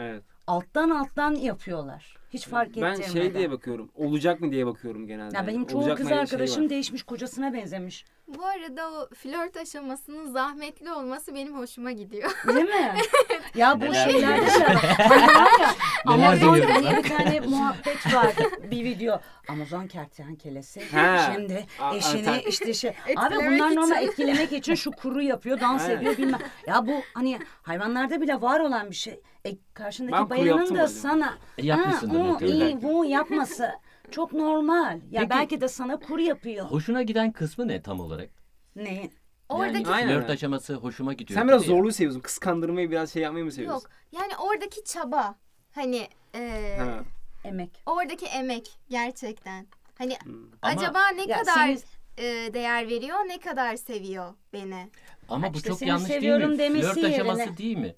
Evet. 0.00 0.22
alttan 0.46 0.90
alttan 0.90 1.34
yapıyorlar. 1.34 2.16
Hiç 2.30 2.46
fark 2.46 2.76
ben 2.76 2.92
ettirmeden. 2.92 3.12
şey 3.12 3.34
diye 3.34 3.50
bakıyorum. 3.50 3.90
Olacak 3.94 4.40
mı 4.40 4.52
diye 4.52 4.66
bakıyorum 4.66 5.06
genelde. 5.06 5.36
Ya 5.36 5.46
benim 5.46 5.66
çoğu 5.66 5.80
Olacak 5.80 5.96
kız 5.98 6.08
şey 6.08 6.18
arkadaşım 6.18 6.64
var. 6.64 6.70
değişmiş 6.70 7.02
kocasına 7.02 7.52
benzemiş. 7.52 8.04
Bu 8.38 8.44
arada 8.44 8.90
o 8.90 9.08
flört 9.14 9.56
aşamasının 9.56 10.26
zahmetli 10.32 10.92
olması 10.92 11.34
benim 11.34 11.58
hoşuma 11.58 11.92
gidiyor. 11.92 12.30
Değil 12.48 12.64
mi? 12.68 12.94
ya 13.54 13.80
bu 13.80 13.84
Neler 13.84 14.04
şeylerde 14.10 14.46
duyuyoruz? 14.46 14.60
de 14.60 15.10
var 15.10 15.16
ya 15.60 15.70
Neler 16.06 16.26
Amazon 16.26 16.52
duyuyoruz 16.52 16.82
diye 16.82 16.92
lan? 16.92 17.04
bir 17.04 17.08
tane 17.08 17.40
muhabbet 17.40 18.14
vardı 18.14 18.42
bir 18.70 18.84
video. 18.84 19.20
Amazon 19.48 19.86
kertenkelesi 19.86 20.82
Ha. 20.96 21.32
şimdi 21.34 21.66
A- 21.80 21.96
eşini 21.96 22.42
işte 22.48 22.74
şey. 22.74 22.90
Abi 22.90 23.10
Etkilemek 23.12 23.60
bunlar 23.60 23.74
normal 23.76 23.96
için. 24.02 24.08
etkilemek 24.08 24.52
için 24.52 24.74
şu 24.74 24.90
kuru 24.90 25.22
yapıyor 25.22 25.60
dans 25.60 25.82
Aynen. 25.82 25.96
ediyor 25.96 26.16
bilmem. 26.18 26.40
Ya 26.66 26.86
bu 26.86 26.92
hani 27.14 27.38
hayvanlarda 27.62 28.20
bile 28.20 28.40
var 28.40 28.60
olan 28.60 28.90
bir 28.90 28.96
şey. 28.96 29.20
E 29.44 29.50
karşındaki 29.74 30.12
Ben 30.12 30.20
kuru 30.22 30.30
bayanın 30.30 30.48
yaptım 30.58 30.76
da 30.76 30.82
acaba? 30.82 30.98
sana 31.00 31.34
E, 31.58 31.66
yapmışsındır 31.66 32.18
"Ha, 32.20 32.24
o 32.24 32.26
muhtemelen. 32.26 32.66
iyi 32.66 32.82
bu 32.82 33.04
yapması 33.04 33.70
çok 34.10 34.32
normal. 34.32 35.00
Ya 35.10 35.20
Peki- 35.20 35.30
belki 35.30 35.60
de 35.60 35.68
sana 35.68 35.96
kuru 36.00 36.20
yapıyor. 36.22 36.66
Hoşuna 36.66 37.02
giden 37.02 37.32
kısmı 37.32 37.68
ne 37.68 37.82
tam 37.82 38.00
olarak? 38.00 38.30
Neyin? 38.76 39.12
Oradaki 39.48 39.76
Yani 39.84 39.88
Aynen. 39.88 40.08
flört 40.20 40.30
aşaması 40.30 40.74
hoşuma 40.74 41.12
gidiyor. 41.12 41.40
Sen 41.40 41.48
biraz 41.48 41.62
dedi 41.62 41.70
ya. 41.70 41.76
zorluğu 41.76 41.92
seviyorsun. 41.92 42.20
Kıskandırmayı 42.20 42.90
biraz 42.90 43.12
şey 43.12 43.22
yapmayı 43.22 43.44
mı 43.44 43.52
seviyorsun? 43.52 43.80
yok. 43.82 43.90
Yani 44.22 44.32
oradaki 44.36 44.84
çaba. 44.84 45.34
Hani 45.74 46.08
e, 46.34 46.76
Ha. 46.78 46.98
Emek. 47.44 47.70
oradaki 47.86 48.26
emek 48.26 48.70
gerçekten. 48.90 49.66
Hani 49.98 50.16
Hmm. 50.24 50.34
Ama- 50.62 50.72
acaba 50.74 51.08
ne 51.08 51.22
Ya 51.24 51.38
kadar 51.38 51.54
seni- 51.54 51.78
e, 52.26 52.54
değer 52.54 52.88
veriyor, 52.88 53.16
ne 53.28 53.38
kadar 53.38 53.76
seviyor 53.76 54.34
beni? 54.52 54.90
Ama 55.28 55.52
bu 55.52 55.56
İşte 55.56 55.68
çok 55.68 55.78
seni 55.78 55.88
yanlış 55.88 56.08
değil 56.08 56.20
seviyorum 56.20 56.50
mi? 56.50 56.58
demesi 56.58 56.92
Flört 56.94 57.04
aşaması 57.04 57.40
yerine- 57.40 57.56
değil 57.56 57.76
mi? 57.76 57.94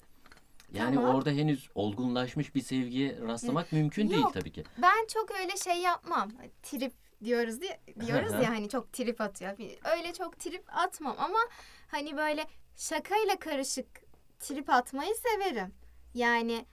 Yani 0.73 0.95
Tamam. 0.95 1.15
orada 1.15 1.29
henüz 1.29 1.69
olgunlaşmış 1.75 2.55
bir 2.55 2.61
sevgiye 2.61 3.17
rastlamak 3.21 3.71
mümkün 3.71 4.09
değil 4.09 4.21
Yok. 4.21 4.33
tabii 4.33 4.51
ki. 4.51 4.63
Ben 4.77 5.07
çok 5.13 5.31
öyle 5.31 5.57
şey 5.57 5.77
yapmam. 5.77 6.31
Trip 6.63 6.93
diyoruz 7.23 7.61
diye 7.61 7.79
diyoruz 8.07 8.31
ya 8.31 8.49
hani 8.49 8.69
çok 8.69 8.93
trip 8.93 9.21
atıyor. 9.21 9.51
Öyle 9.97 10.13
çok 10.13 10.39
trip 10.39 10.63
atmam 10.77 11.15
ama 11.19 11.39
hani 11.87 12.17
böyle 12.17 12.45
şakayla 12.75 13.35
karışık 13.39 13.87
trip 14.39 14.69
atmayı 14.69 15.13
severim. 15.15 15.73
Yani 16.13 16.65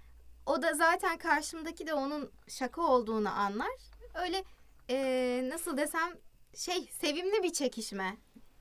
o 0.47 0.62
da 0.62 0.75
zaten 0.75 1.19
karşımdaki 1.19 1.87
de 1.87 1.95
onun 1.95 2.30
şaka 2.49 2.83
olduğunu 2.83 3.28
anlar. 3.30 3.71
Öyle 4.14 4.45
eee, 4.88 5.50
nasıl 5.50 5.76
desem 5.76 6.11
şey 6.54 6.87
sevimli 7.00 7.42
bir 7.42 7.52
çekişme. 7.52 8.16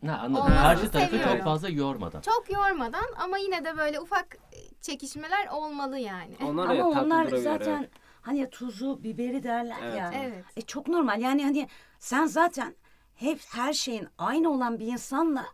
Ha, 0.05 0.12
anladım. 0.13 0.36
Olmasını 0.36 0.55
Karşı 0.62 0.91
tarafı 0.91 1.12
seviyorum. 1.12 1.36
çok 1.36 1.43
fazla 1.43 1.69
yormadan. 1.69 2.22
Çok 2.22 2.51
yormadan 2.51 3.05
ama 3.17 3.38
yine 3.38 3.65
de 3.65 3.77
böyle 3.77 4.00
ufak 4.00 4.38
çekişmeler 4.81 5.48
olmalı 5.48 5.98
yani. 6.00 6.36
Onlar 6.43 6.69
Ama 6.69 6.88
onlar 6.88 7.25
zaten 7.27 7.88
hani 8.21 8.50
tuzu 8.50 9.03
biberi 9.03 9.43
derler 9.43 9.77
Evet, 9.83 9.98
ya. 9.98 10.12
evet. 10.15 10.45
E 10.57 10.62
çok 10.62 10.88
normal. 10.88 11.21
Yani 11.21 11.43
hani 11.43 11.67
sen 12.00 12.25
zaten 12.25 12.75
hep 13.15 13.39
her 13.51 13.74
şeyin 13.74 14.07
aynı 14.17 14.50
olan 14.50 14.79
bir 14.79 14.88
insanla 14.88 15.45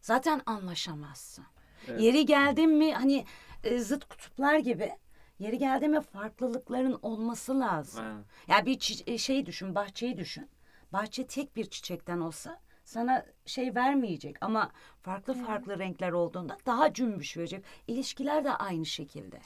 zaten 0.00 0.42
anlaşamazsın. 0.46 1.44
Evet. 1.88 2.00
Yeri 2.00 2.26
geldi 2.26 2.66
mi 2.66 2.92
hani 2.94 3.24
e, 3.64 3.78
zıt 3.78 4.04
kutuplar 4.08 4.58
gibi 4.58 4.92
yeri 5.38 5.58
geldi 5.58 5.88
mi 5.88 6.00
farklılıkların 6.00 6.98
olması 7.02 7.60
lazım. 7.60 8.04
Aynen. 8.04 8.24
Ya 8.48 8.66
bir 8.66 8.78
çi- 8.78 9.10
e, 9.12 9.18
şey 9.18 9.46
düşün, 9.46 9.74
bahçeyi 9.74 10.16
düşün. 10.16 10.48
Bahçe 10.92 11.26
tek 11.26 11.56
bir 11.56 11.64
çiçekten 11.64 12.20
olsa 12.20 12.60
sana 12.90 13.26
şey 13.46 13.74
vermeyecek 13.74 14.36
ama 14.40 14.70
farklı 15.02 15.34
farklı 15.34 15.78
renkler 15.78 16.12
olduğunda 16.12 16.56
daha 16.66 16.92
cümbüş 16.92 17.36
verecek. 17.36 17.64
İlişkiler 17.86 18.44
de 18.44 18.50
aynı 18.50 18.86
şekilde. 18.86 19.40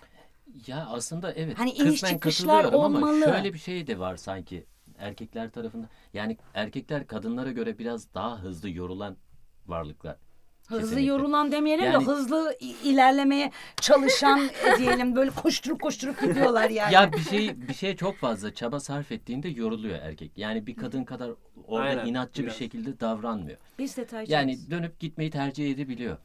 Ya 0.67 0.87
aslında 0.87 1.33
evet 1.33 1.59
Hani 1.59 1.71
iniş 1.71 2.01
çıkışlar 2.05 2.21
katılıyorum 2.63 2.85
ama 2.85 2.99
olmalı. 2.99 3.25
şöyle 3.25 3.55
bir 3.55 3.59
şey 3.59 3.87
de 3.87 3.99
var 3.99 4.17
sanki 4.17 4.67
erkekler 4.99 5.51
tarafında. 5.51 5.89
Yani 6.13 6.39
erkekler 6.55 7.07
kadınlara 7.07 7.51
göre 7.53 7.79
biraz 7.79 8.15
daha 8.15 8.39
hızlı 8.43 8.71
yorulan 8.71 9.17
varlıklar. 9.67 10.17
Hızlı 10.68 10.80
Kesinlikle. 10.83 11.06
yorulan 11.06 11.52
demeyelim 11.52 11.85
Yani- 11.85 12.06
de 12.06 12.11
hızlı 12.11 12.56
ilerlemeye 12.85 13.50
çalışan 13.80 14.40
e, 14.75 14.78
diyelim 14.78 15.16
böyle 15.16 15.30
koşturup 15.30 15.83
koşturup 15.83 16.21
gidiyorlar 16.21 16.71
yani. 16.71 16.94
Ya 16.94 17.12
bir 17.12 17.18
şey 17.18 17.68
bir 17.68 17.75
şeye 17.75 17.97
çok 17.97 18.16
fazla 18.16 18.54
çaba 18.54 18.80
sarf 18.80 19.12
ettiğinde 19.12 19.49
yoruluyor 19.49 19.99
erkek. 20.02 20.33
Yani 20.38 20.66
bir 20.66 20.76
kadın 20.76 21.04
kadar 21.04 21.30
orada 21.66 21.88
Aynen, 21.88 22.06
inatçı 22.06 22.42
biraz. 22.42 22.54
bir 22.54 22.59
şekilde 22.59 23.00
davranmıyor. 23.00 23.59
Biz 23.78 23.97
detaycıyız. 23.97 24.30
Yani 24.30 24.59
dönüp 24.71 25.00
gitmeyi 25.00 25.30
tercih 25.30 25.71
edebiliyor. 25.73 26.16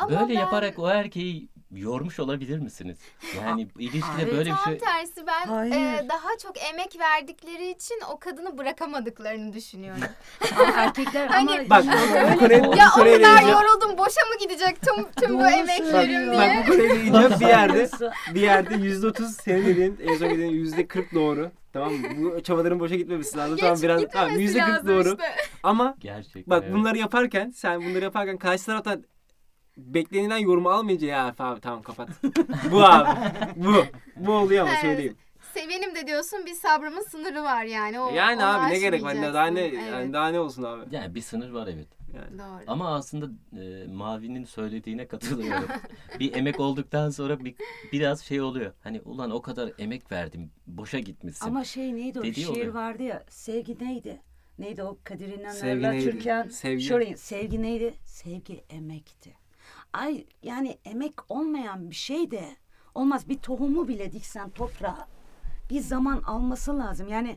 Ama 0.00 0.10
Böyle 0.20 0.28
ben- 0.34 0.40
yaparak 0.40 0.78
o 0.78 0.88
erkeği 0.88 1.48
yormuş 1.70 2.20
olabilir 2.20 2.58
misiniz? 2.58 2.98
Yani 3.36 3.68
ilişkide 3.78 4.00
hayır, 4.02 4.30
böyle 4.32 4.50
bir 4.50 4.54
Tam 4.56 4.64
şey 4.64 4.78
tersi 4.78 5.26
ben 5.26 5.46
Hayır. 5.46 5.72
e, 5.72 6.08
daha 6.08 6.28
çok 6.42 6.52
emek 6.70 6.98
verdikleri 6.98 7.70
için 7.70 8.00
o 8.12 8.18
kadını 8.18 8.58
bırakamadıklarını 8.58 9.52
düşünüyorum. 9.52 10.02
Ama 10.58 10.70
erkekler 10.76 11.26
Hani- 11.26 11.50
ama 11.50 11.70
Bak 11.70 11.84
öyle 12.42 12.64
bu 12.64 12.70
konuya, 12.70 12.76
ya 12.76 12.90
o 12.96 13.00
kadar 13.04 13.42
yoruldum 13.42 13.98
boşa 13.98 14.20
mı 14.20 14.38
gidecek 14.40 14.76
tüm, 14.82 15.12
tüm 15.12 15.38
bu 15.38 15.46
emeklerim 15.46 16.30
diye. 16.30 16.56
Bak 16.56 16.66
bu 16.68 16.70
konuya 16.72 16.90
değineceğim 16.94 17.30
bir 17.40 17.46
yerde. 17.46 17.88
Bir 18.34 18.40
yerde 18.40 18.74
yüzde 18.74 19.06
otuz 19.06 19.36
senin 19.36 19.66
dediğin, 19.66 19.98
en 20.02 20.16
son 20.16 20.30
dediğin 20.30 20.50
yüzde 20.50 20.86
kırk 20.86 21.14
doğru. 21.14 21.50
Tamam 21.72 21.92
mı? 21.92 22.06
Bu 22.16 22.42
çabaların 22.42 22.80
boşa 22.80 22.94
gitmemesi 22.94 23.38
lazım. 23.38 23.56
Geç 23.56 23.62
tamam 23.64 23.82
biraz 23.82 24.02
tamam, 24.12 24.38
yüzde 24.38 24.60
kırk 24.64 24.86
doğru. 24.86 25.08
işte. 25.08 25.34
Ama 25.62 25.94
gerçekten 26.00 26.44
bak 26.46 26.62
evet. 26.64 26.74
bunları 26.74 26.98
yaparken 26.98 27.50
sen 27.50 27.80
bunları 27.80 28.04
yaparken 28.04 28.36
karşı 28.38 28.66
taraftan 28.66 29.04
beklenilen 29.86 30.38
yorumu 30.38 30.70
almayınca 30.70 31.06
ya 31.06 31.34
abi 31.38 31.60
tamam 31.60 31.82
kapat. 31.82 32.08
bu 32.72 32.82
abi. 32.84 33.20
Bu. 33.56 33.84
Bu 34.16 34.32
oluyor 34.32 34.62
ama 34.62 34.70
Evet. 34.70 34.80
söyleyeyim. 34.80 35.16
Sevenim 35.54 35.94
de 35.94 36.06
diyorsun 36.06 36.46
bir 36.46 36.54
sabrımın 36.54 37.02
sınırı 37.02 37.42
var 37.42 37.64
yani. 37.64 38.00
O, 38.00 38.14
Yani 38.14 38.36
onu 38.36 38.46
abi 38.46 38.72
ne 38.72 38.78
gerek 38.78 39.02
var? 39.02 39.14
Ne, 39.14 39.34
daha 39.34 39.46
ne 39.46 39.60
aşmayacaksın. 39.60 39.86
yani 39.86 40.02
Evet, 40.02 40.12
daha 40.12 40.28
ne 40.28 40.40
olsun 40.40 40.62
abi? 40.62 40.94
Yani 40.94 41.14
bir 41.14 41.20
sınır 41.20 41.50
var 41.50 41.66
evet. 41.66 41.88
Yani. 42.14 42.38
Doğru. 42.38 42.64
Ama 42.66 42.94
aslında 42.94 43.26
e, 43.62 43.86
Mavi'nin 43.86 44.44
söylediğine 44.44 45.06
katılıyorum. 45.08 45.68
bir 46.20 46.34
emek 46.34 46.60
olduktan 46.60 47.10
sonra 47.10 47.44
bir, 47.44 47.54
biraz 47.92 48.20
şey 48.20 48.40
oluyor. 48.40 48.72
Hani 48.82 49.00
ulan 49.00 49.30
o 49.30 49.42
kadar 49.42 49.72
emek 49.78 50.12
verdim, 50.12 50.50
boşa 50.66 50.98
gitmişsin. 50.98 51.46
Ama 51.46 51.64
şey 51.64 51.94
neydi 51.94 52.20
o 52.20 52.22
bir 52.22 52.30
Dediği 52.30 52.40
şiir 52.44 52.50
oluyor. 52.50 52.74
vardı 52.74 53.02
ya 53.02 53.24
sevgi 53.28 53.84
neydi? 53.84 54.20
Neydi 54.58 54.82
o 54.82 54.98
Kadir 55.04 55.28
Sevgi 55.28 55.40
İnanır'la 55.40 55.90
neydi? 55.90 56.10
Türkan 56.10 56.48
Sevgi. 56.48 56.84
Şoray 56.84 57.16
sevgi 57.16 57.62
neydi? 57.62 57.94
Sevgi 58.04 58.64
emekti. 58.70 59.39
Ay 59.92 60.24
yani 60.42 60.78
emek 60.84 61.14
olmayan 61.28 61.90
bir 61.90 61.94
şey 61.94 62.30
de 62.30 62.44
olmaz. 62.94 63.28
Bir 63.28 63.38
tohumu 63.38 63.88
bile 63.88 64.12
diksen 64.12 64.50
toprağa 64.50 65.08
bir 65.70 65.80
zaman 65.80 66.22
alması 66.22 66.78
lazım. 66.78 67.08
Yani 67.08 67.36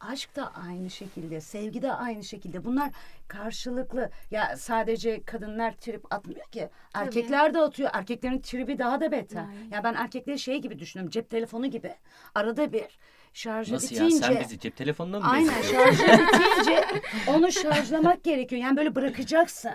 aşk 0.00 0.36
da 0.36 0.52
aynı 0.54 0.90
şekilde, 0.90 1.40
sevgi 1.40 1.82
de 1.82 1.92
aynı 1.92 2.24
şekilde. 2.24 2.64
Bunlar 2.64 2.90
karşılıklı. 3.28 4.10
Ya 4.30 4.56
sadece 4.56 5.22
kadınlar 5.24 5.72
trip 5.72 6.14
atmıyor 6.14 6.46
ki. 6.46 6.68
Erkekler 6.94 7.54
de 7.54 7.58
atıyor. 7.58 7.90
Erkeklerin 7.92 8.40
tribi 8.40 8.78
daha 8.78 9.00
da 9.00 9.12
beter. 9.12 9.44
Aynen. 9.48 9.70
Ya 9.70 9.84
ben 9.84 9.94
erkekleri 9.94 10.38
şey 10.38 10.58
gibi 10.58 10.78
düşünüyorum. 10.78 11.10
Cep 11.10 11.30
telefonu 11.30 11.66
gibi. 11.66 11.94
Arada 12.34 12.72
bir 12.72 12.98
şarjı 13.32 13.74
Nasıl 13.74 13.96
ya 13.96 14.06
bitince. 14.06 14.26
sen 14.26 14.40
bizi 14.40 14.58
cep 14.58 14.76
telefonuna 14.76 15.20
mı 15.20 15.28
Aynen 15.30 15.62
şarjı 15.62 16.02
bitince 16.02 16.84
onu 17.28 17.52
şarjlamak 17.52 18.24
gerekiyor. 18.24 18.62
Yani 18.62 18.76
böyle 18.76 18.94
bırakacaksın. 18.94 19.72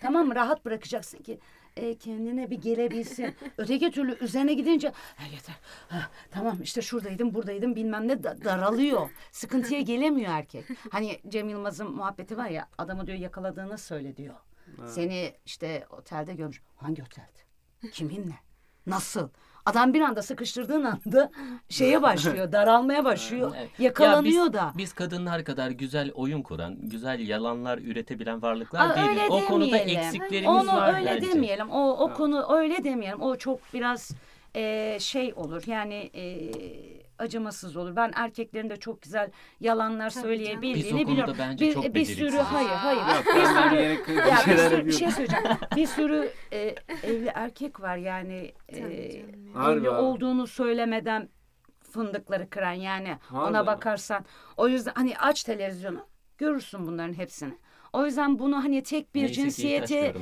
Tamam 0.00 0.26
mı? 0.26 0.34
Rahat 0.34 0.64
bırakacaksın 0.64 1.18
ki 1.18 1.38
e, 1.76 1.98
kendine 1.98 2.50
bir 2.50 2.60
gelebilsin. 2.60 3.34
Öteki 3.58 3.90
türlü 3.90 4.18
üzerine 4.24 4.54
gidince 4.54 4.88
ha, 4.88 5.24
yeter. 5.32 5.56
Ha, 5.88 6.10
tamam 6.30 6.62
işte 6.62 6.82
şuradaydım 6.82 7.34
buradaydım 7.34 7.76
bilmem 7.76 8.08
ne 8.08 8.22
da- 8.22 8.44
daralıyor. 8.44 9.10
Sıkıntıya 9.32 9.80
gelemiyor 9.80 10.32
erkek. 10.32 10.64
Hani 10.90 11.20
Cem 11.28 11.48
Yılmaz'ın 11.48 11.90
muhabbeti 11.90 12.36
var 12.36 12.48
ya 12.48 12.68
adamı 12.78 13.06
diyor 13.06 13.18
yakaladığını 13.18 13.78
söyle 13.78 14.16
diyor. 14.16 14.34
Seni 14.86 15.34
işte 15.44 15.86
otelde 15.90 16.34
görmüş. 16.34 16.62
Hangi 16.76 17.02
otelde? 17.02 17.90
Kiminle? 17.92 18.34
Nasıl? 18.86 19.28
Adam 19.66 19.94
bir 19.94 20.00
anda 20.00 20.22
sıkıştırdığın 20.22 20.84
anda 20.84 21.30
şeye 21.68 22.02
başlıyor, 22.02 22.52
daralmaya 22.52 23.04
başıyor. 23.04 23.52
Evet. 23.58 23.70
Yakalanıyor 23.80 24.44
Ya 24.44 24.46
biz, 24.46 24.52
da. 24.52 24.72
Biz 24.76 24.92
kadınlar 24.92 25.44
kadar 25.44 25.70
güzel 25.70 26.10
oyun 26.14 26.42
kuran, 26.42 26.76
güzel 26.82 27.28
yalanlar 27.28 27.78
üretebilen 27.78 28.42
varlıklar 28.42 28.90
Aa, 28.90 28.96
değiliz. 28.96 29.10
öyle 29.10 29.22
O 29.30 29.44
konuda 29.44 29.66
demeyelim. 29.78 29.98
eksiklerimiz 29.98 30.48
Onu 30.48 30.66
var 30.76 30.94
öyle 30.94 31.10
bence. 31.10 31.32
demeyelim. 31.32 31.70
O 31.70 31.90
o 31.90 32.12
konu 32.14 32.56
öyle 32.56 32.84
demeyelim. 32.84 33.22
O 33.22 33.36
çok 33.36 33.60
biraz 33.74 34.10
e, 34.56 34.96
şey 35.00 35.32
olur. 35.36 35.62
Yani 35.66 36.10
e, 36.14 36.50
acımasız 37.18 37.76
olur. 37.76 37.96
Ben 37.96 38.12
erkeklerin 38.14 38.70
de 38.70 38.76
çok 38.76 39.02
güzel 39.02 39.30
yalanlar 39.60 40.10
Tabii 40.10 40.22
söyleyebildiğini 40.22 40.84
Biz 40.84 40.92
o 40.92 40.96
konuda 40.96 41.10
biliyorum. 41.10 41.36
bence 41.38 41.66
bir, 41.66 41.74
çok 41.74 41.84
bir 41.84 41.94
beceriksiz. 41.94 42.28
sürü 42.28 42.38
hayır 42.38 42.68
hayır. 42.68 43.00
Yok 43.00 43.24
bir 43.36 43.44
sürü 43.44 44.18
ya 44.18 44.36
bir, 44.36 44.44
şeyler 44.44 44.70
sürü, 44.70 44.86
bir 44.86 44.92
şey 44.92 45.10
söyleyeceğim. 45.10 45.44
Bir 45.76 45.86
sürü 45.86 46.30
e, 46.52 46.74
evli 47.02 47.30
erkek 47.34 47.80
var 47.80 47.96
yani 47.96 48.52
e, 48.68 48.78
canım 48.78 49.78
evli 49.78 49.90
olduğunu 49.90 50.46
söylemeden 50.46 51.28
fındıkları 51.90 52.50
kıran 52.50 52.72
yani 52.72 53.18
Harbi 53.20 53.50
ona 53.50 53.66
bakarsan 53.66 54.24
o 54.56 54.68
yüzden 54.68 54.92
hani 54.94 55.18
aç 55.18 55.44
televizyonu 55.44 56.06
görürsün 56.38 56.86
bunların 56.86 57.14
hepsini. 57.14 57.54
O 57.92 58.04
yüzden 58.04 58.38
bunu 58.38 58.64
hani 58.64 58.82
tek 58.82 59.14
bir 59.14 59.20
Neyse 59.20 59.34
cinsiyete 59.34 60.14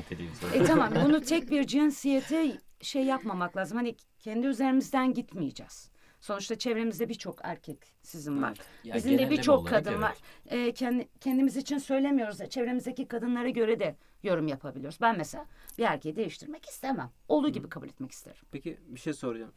e 0.54 0.64
tamam 0.64 0.90
bunu 1.04 1.20
tek 1.20 1.50
bir 1.50 1.66
cinsiyete 1.66 2.58
şey 2.80 3.04
yapmamak 3.04 3.56
lazım. 3.56 3.76
Hani 3.78 3.96
kendi 4.18 4.46
üzerimizden 4.46 5.14
gitmeyeceğiz. 5.14 5.90
Sonuçta 6.24 6.58
çevremizde 6.58 7.08
birçok 7.08 7.38
erkek 7.42 7.78
sizin 8.02 8.42
var. 8.42 8.58
Ya 8.84 8.94
Bizim 8.94 9.18
de 9.18 9.30
birçok 9.30 9.68
kadın 9.68 9.90
evet. 9.90 10.02
var. 10.02 10.16
E, 10.46 10.72
kendi, 10.72 11.08
kendimiz 11.20 11.56
için 11.56 11.78
söylemiyoruz. 11.78 12.38
da 12.38 12.48
Çevremizdeki 12.48 13.08
kadınlara 13.08 13.48
göre 13.48 13.80
de 13.80 13.96
yorum 14.22 14.48
yapabiliyoruz. 14.48 14.98
Ben 15.00 15.18
mesela 15.18 15.46
bir 15.78 15.84
erkeği 15.84 16.16
değiştirmek 16.16 16.64
istemem. 16.64 17.10
Olduğu 17.28 17.48
gibi 17.48 17.68
kabul 17.68 17.88
etmek 17.88 18.10
isterim. 18.10 18.42
Peki 18.52 18.78
bir 18.88 19.00
şey 19.00 19.12
soracağım. 19.12 19.52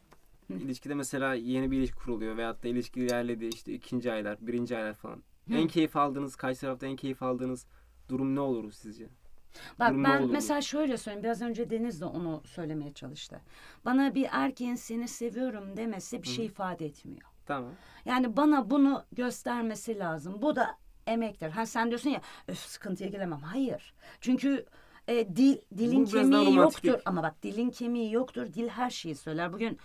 İlişkide 0.49 0.93
mesela 0.93 1.33
yeni 1.33 1.71
bir 1.71 1.77
ilişki 1.77 1.97
kuruluyor 1.97 2.37
veyahut 2.37 2.63
da 2.63 2.67
ilişki 2.67 2.99
ilerledi 2.99 3.45
işte 3.45 3.73
ikinci 3.73 4.11
aylar, 4.11 4.37
birinci 4.41 4.77
aylar 4.77 4.93
falan. 4.93 5.23
En 5.51 5.67
keyif 5.67 5.95
aldığınız, 5.95 6.35
karşı 6.35 6.61
tarafta 6.61 6.87
en 6.87 6.95
keyif 6.95 7.23
aldığınız 7.23 7.65
durum 8.09 8.35
ne 8.35 8.39
olur 8.39 8.71
sizce? 8.71 9.09
Bak 9.79 9.89
Durum 9.89 10.03
ben 10.03 10.27
mesela 10.27 10.61
şöyle 10.61 10.97
söyleyeyim. 10.97 11.23
Biraz 11.23 11.41
önce 11.41 11.69
Deniz 11.69 12.01
de 12.01 12.05
onu 12.05 12.41
söylemeye 12.45 12.93
çalıştı. 12.93 13.41
Bana 13.85 14.15
bir 14.15 14.27
erkeğin 14.31 14.75
seni 14.75 15.07
seviyorum 15.07 15.77
demesi 15.77 16.23
bir 16.23 16.27
şey 16.27 16.45
ifade 16.45 16.85
etmiyor. 16.85 17.21
Tamam. 17.45 17.71
Yani 18.05 18.37
bana 18.37 18.69
bunu 18.69 19.05
göstermesi 19.11 19.99
lazım. 19.99 20.41
Bu 20.41 20.55
da 20.55 20.77
emektir. 21.07 21.49
Ha 21.49 21.65
sen 21.65 21.87
diyorsun 21.89 22.09
ya 22.09 22.21
öf 22.47 22.57
sıkıntıya 22.59 23.09
gelemem. 23.09 23.39
Hayır. 23.39 23.93
Çünkü 24.21 24.65
e, 25.07 25.35
dil 25.35 25.57
dilin 25.77 26.05
Bu 26.05 26.09
kemiği 26.09 26.55
yoktur. 26.55 27.01
Ama 27.05 27.23
bak 27.23 27.43
dilin 27.43 27.69
kemiği 27.69 28.13
yoktur. 28.13 28.53
Dil 28.53 28.67
her 28.67 28.89
şeyi 28.89 29.15
söyler. 29.15 29.53
Bugün 29.53 29.77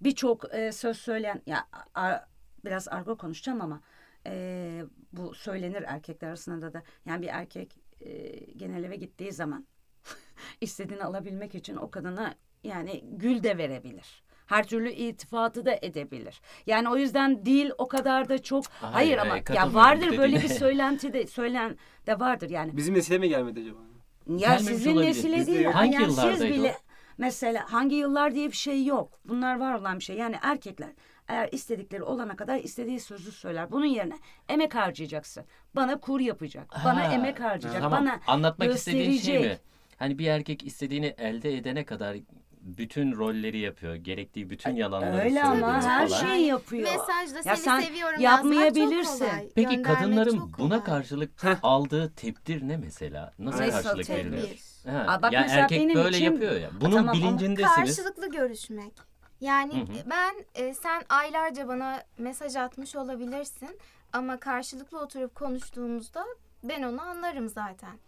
birçok 0.00 0.54
e, 0.54 0.72
söz 0.72 0.96
söyleyen 0.96 1.42
ya 1.46 1.66
a- 1.94 2.20
biraz 2.64 2.88
argo 2.88 3.16
konuşacağım 3.16 3.60
ama 3.60 3.80
e, 4.26 4.82
bu 5.12 5.34
söylenir 5.34 5.82
erkekler 5.86 6.28
arasında 6.28 6.72
da. 6.72 6.82
Yani 7.04 7.22
bir 7.22 7.28
erkek 7.28 7.76
e, 8.00 8.28
genel 8.56 8.84
eve 8.84 8.96
gittiği 8.96 9.32
zaman 9.32 9.66
istediğini 10.60 11.04
alabilmek 11.04 11.54
için 11.54 11.76
o 11.76 11.90
kadına 11.90 12.34
yani 12.64 13.04
gül 13.12 13.42
de 13.42 13.58
verebilir. 13.58 14.22
Her 14.46 14.66
türlü 14.66 14.90
iltifatı 14.90 15.66
da 15.66 15.78
edebilir. 15.82 16.40
Yani 16.66 16.88
o 16.88 16.96
yüzden 16.96 17.46
dil 17.46 17.70
o 17.78 17.88
kadar 17.88 18.28
da 18.28 18.42
çok 18.42 18.64
Hayır, 18.66 18.94
hayır, 18.94 19.18
hayır, 19.18 19.44
ama 19.48 19.54
ya 19.60 19.74
vardır 19.74 20.18
böyle 20.18 20.36
bir 20.36 20.42
dediğine. 20.42 20.58
söylenti 20.58 21.12
de 21.12 21.26
söylen 21.26 21.76
de 22.06 22.20
vardır 22.20 22.50
yani. 22.50 22.76
Bizim 22.76 22.94
nesile 22.94 23.18
mi 23.18 23.28
gelmedi 23.28 23.60
acaba? 23.60 23.78
Ya 24.26 24.36
Gelmemiş 24.36 24.64
sizin 24.64 24.92
olabilir. 24.92 25.08
nesile 25.08 25.36
Bizde 25.36 25.52
değil. 25.52 25.64
yok. 25.64 25.74
Hangi 25.74 25.94
yani 25.94 26.04
yıllardaydı 26.04 26.38
siz 26.38 26.50
bile 26.50 26.70
o? 26.78 26.82
mesela 27.18 27.72
hangi 27.72 27.94
yıllar 27.96 28.34
diye 28.34 28.48
bir 28.48 28.56
şey 28.56 28.84
yok. 28.84 29.20
Bunlar 29.24 29.60
var 29.60 29.74
olan 29.74 29.98
bir 29.98 30.04
şey. 30.04 30.16
Yani 30.16 30.36
erkekler 30.42 30.90
eğer 31.28 31.48
istedikleri 31.52 32.02
olana 32.02 32.36
kadar 32.36 32.56
istediği 32.58 33.00
sözü 33.00 33.32
söyler. 33.32 33.70
Bunun 33.72 33.86
yerine 33.86 34.18
emek 34.48 34.74
harcayacaksın. 34.74 35.44
Bana 35.76 36.00
kur 36.00 36.20
yapacak. 36.20 36.66
Bana 36.84 37.08
Ha, 37.08 37.12
emek 37.14 37.40
harcayacak. 37.40 37.82
Tamam. 37.82 38.00
Bana 38.00 38.20
Anlatmak 38.26 38.74
istediğin 38.74 39.04
şey 39.04 39.34
mi? 39.34 39.40
gösterecek. 39.42 39.60
Hani 39.98 40.18
bir 40.18 40.26
erkek 40.26 40.66
istediğini 40.66 41.14
elde 41.18 41.56
edene 41.56 41.84
kadar 41.84 42.16
bütün 42.60 43.12
rolleri 43.12 43.58
yapıyor. 43.58 43.94
Gerektiği 43.94 44.50
bütün 44.50 44.76
yalanları 44.76 45.24
Öyle 45.24 45.42
ama 45.42 45.52
söylüyor 45.54 45.82
her 45.82 46.08
falan. 46.08 46.26
şeyi 46.26 46.46
yapıyor. 46.46 46.82
Mesajda 46.92 47.36
Ya 47.36 47.56
seni 47.56 47.64
sen 47.64 47.80
seviyorum 47.80 48.20
yapmayabilirsin. 48.20 49.18
çok 49.18 49.30
kolay. 49.30 49.48
Peki 49.54 49.76
Göndermek 49.76 49.98
kadınların 49.98 50.38
çok 50.38 50.58
buna 50.58 50.68
kolay. 50.68 50.84
karşılık 50.84 51.44
Heh. 51.44 51.56
aldığı 51.62 52.12
tepdir 52.12 52.68
ne 52.68 52.76
mesela? 52.76 53.32
Nasıl 53.38 53.60
Nasıl 53.60 53.72
karşılık? 53.82 54.06
Tepdir. 54.06 54.60
Ha, 54.90 55.04
Aa, 55.08 55.22
bak 55.22 55.32
ya 55.32 55.40
mesela 55.40 55.60
erkek 55.60 55.80
benim 55.80 55.94
böyle 55.94 56.16
için- 56.16 56.24
yapıyor 56.24 56.60
ya. 56.60 56.70
Bunun 56.80 56.90
tamam 56.96 57.08
ama 57.08 57.12
bilincindesiniz. 57.12 57.74
Karşılıklı 57.96 58.30
görüşmek. 58.30 58.92
Yani 59.40 59.72
Hı 59.74 59.92
hı. 59.92 60.10
ben 60.10 60.34
e, 60.54 60.74
sen 60.74 61.02
aylarca 61.08 61.68
bana 61.68 62.02
mesaj 62.18 62.56
atmış 62.56 62.96
olabilirsin 62.96 63.78
ama 64.12 64.36
karşılıklı 64.40 65.00
oturup 65.00 65.34
konuştuğumuzda 65.34 66.24
ben 66.64 66.82
onu 66.82 67.02
anlarım 67.02 67.48
zaten. 67.48 67.98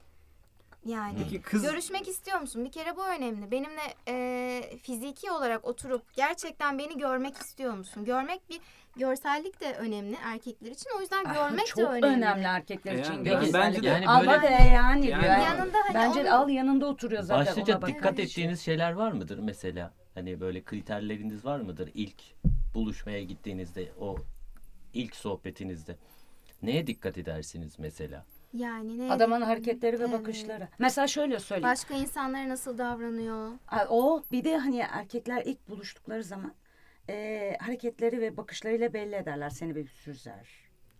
Yani 0.87 1.14
Peki 1.23 1.42
kız 1.42 1.62
görüşmek 1.62 2.08
istiyor 2.08 2.40
musun? 2.40 2.64
Bir 2.64 2.73
kere 2.73 2.97
bu 2.97 3.06
önemli. 3.06 3.50
Benimle 3.50 3.80
e, 4.08 4.62
fiziki 4.82 5.30
olarak 5.30 5.64
oturup 5.64 6.14
gerçekten 6.14 6.78
beni 6.78 6.99
görmek 6.99 7.37
istiyor 7.37 7.75
musun? 7.75 8.04
Görmek 8.04 8.49
bir 8.50 8.61
görsellik 8.97 9.61
de 9.61 9.75
önemli 9.75 10.16
erkekler 10.25 10.70
için. 10.70 10.90
O 10.99 11.00
yüzden 11.00 11.25
görmek 11.25 11.61
Ah, 11.64 11.66
çok 11.66 11.78
de 11.78 12.06
önemli. 12.06 12.44
erkekler 12.44 12.92
Yani 12.92 13.00
için 13.00 13.16
ben- 13.16 13.25
görsellik. 13.25 13.54
bence 13.54 13.82
de- 13.82 13.87
Yani 13.87 14.08
Ama 14.08 14.32
böyle- 14.32 14.42
de 14.42 14.47
yani, 14.47 15.06
Yani- 15.06 15.06
yani 15.26 15.44
Yanında 15.44 15.78
hani 15.87 15.94
bence 15.94 16.20
onu- 16.20 16.35
al 16.35 16.49
yanında 16.49 16.87
oturuyor 16.87 17.23
zaten 17.23 17.47
Başlıca 17.47 17.82
dikkat 17.87 18.04
Evet. 18.18 18.18
ettiğiniz 18.30 18.61
şeyler 18.61 18.92
var 18.92 19.12
mıdır 19.12 19.38
mesela? 19.38 19.92
Hani 20.19 20.41
böyle 20.41 20.65
kriterleriniz 20.65 21.45
var 21.45 21.61
mıdır 21.61 21.91
ilk 21.95 22.23
buluşmaya 22.75 23.23
gittiğinizde 23.23 23.93
o 24.01 24.17
ilk 24.95 25.17
sohbetinizde? 25.17 25.97
Neye 26.63 26.87
dikkat 26.87 27.19
edersiniz 27.19 27.79
mesela? 27.79 28.25
Yani 28.53 28.99
ne? 28.99 29.13
Adamın 29.13 29.41
hareketleri 29.41 30.01
ve 30.01 30.05
Evet. 30.05 30.13
bakışları. 30.13 30.69
Mesela 30.79 31.07
şöyle 31.07 31.39
söyleyeyim. 31.41 31.71
Başka 31.71 31.95
insanlara 31.95 32.49
nasıl 32.49 32.79
davranıyor? 32.79 33.53
O 33.89 34.23
bir 34.33 34.45
de 34.45 34.57
hani 34.59 34.79
erkekler 34.79 35.43
ilk 35.47 35.69
buluştukları 35.69 36.25
zaman 36.25 36.55
e, 37.09 37.57
hareketleri 37.61 38.21
ve 38.21 38.37
bakışlarıyla 38.37 38.93
belli 38.93 39.15
ederler 39.15 39.51
seni 39.51 39.77
bir 39.77 39.87
süzer. 39.87 40.49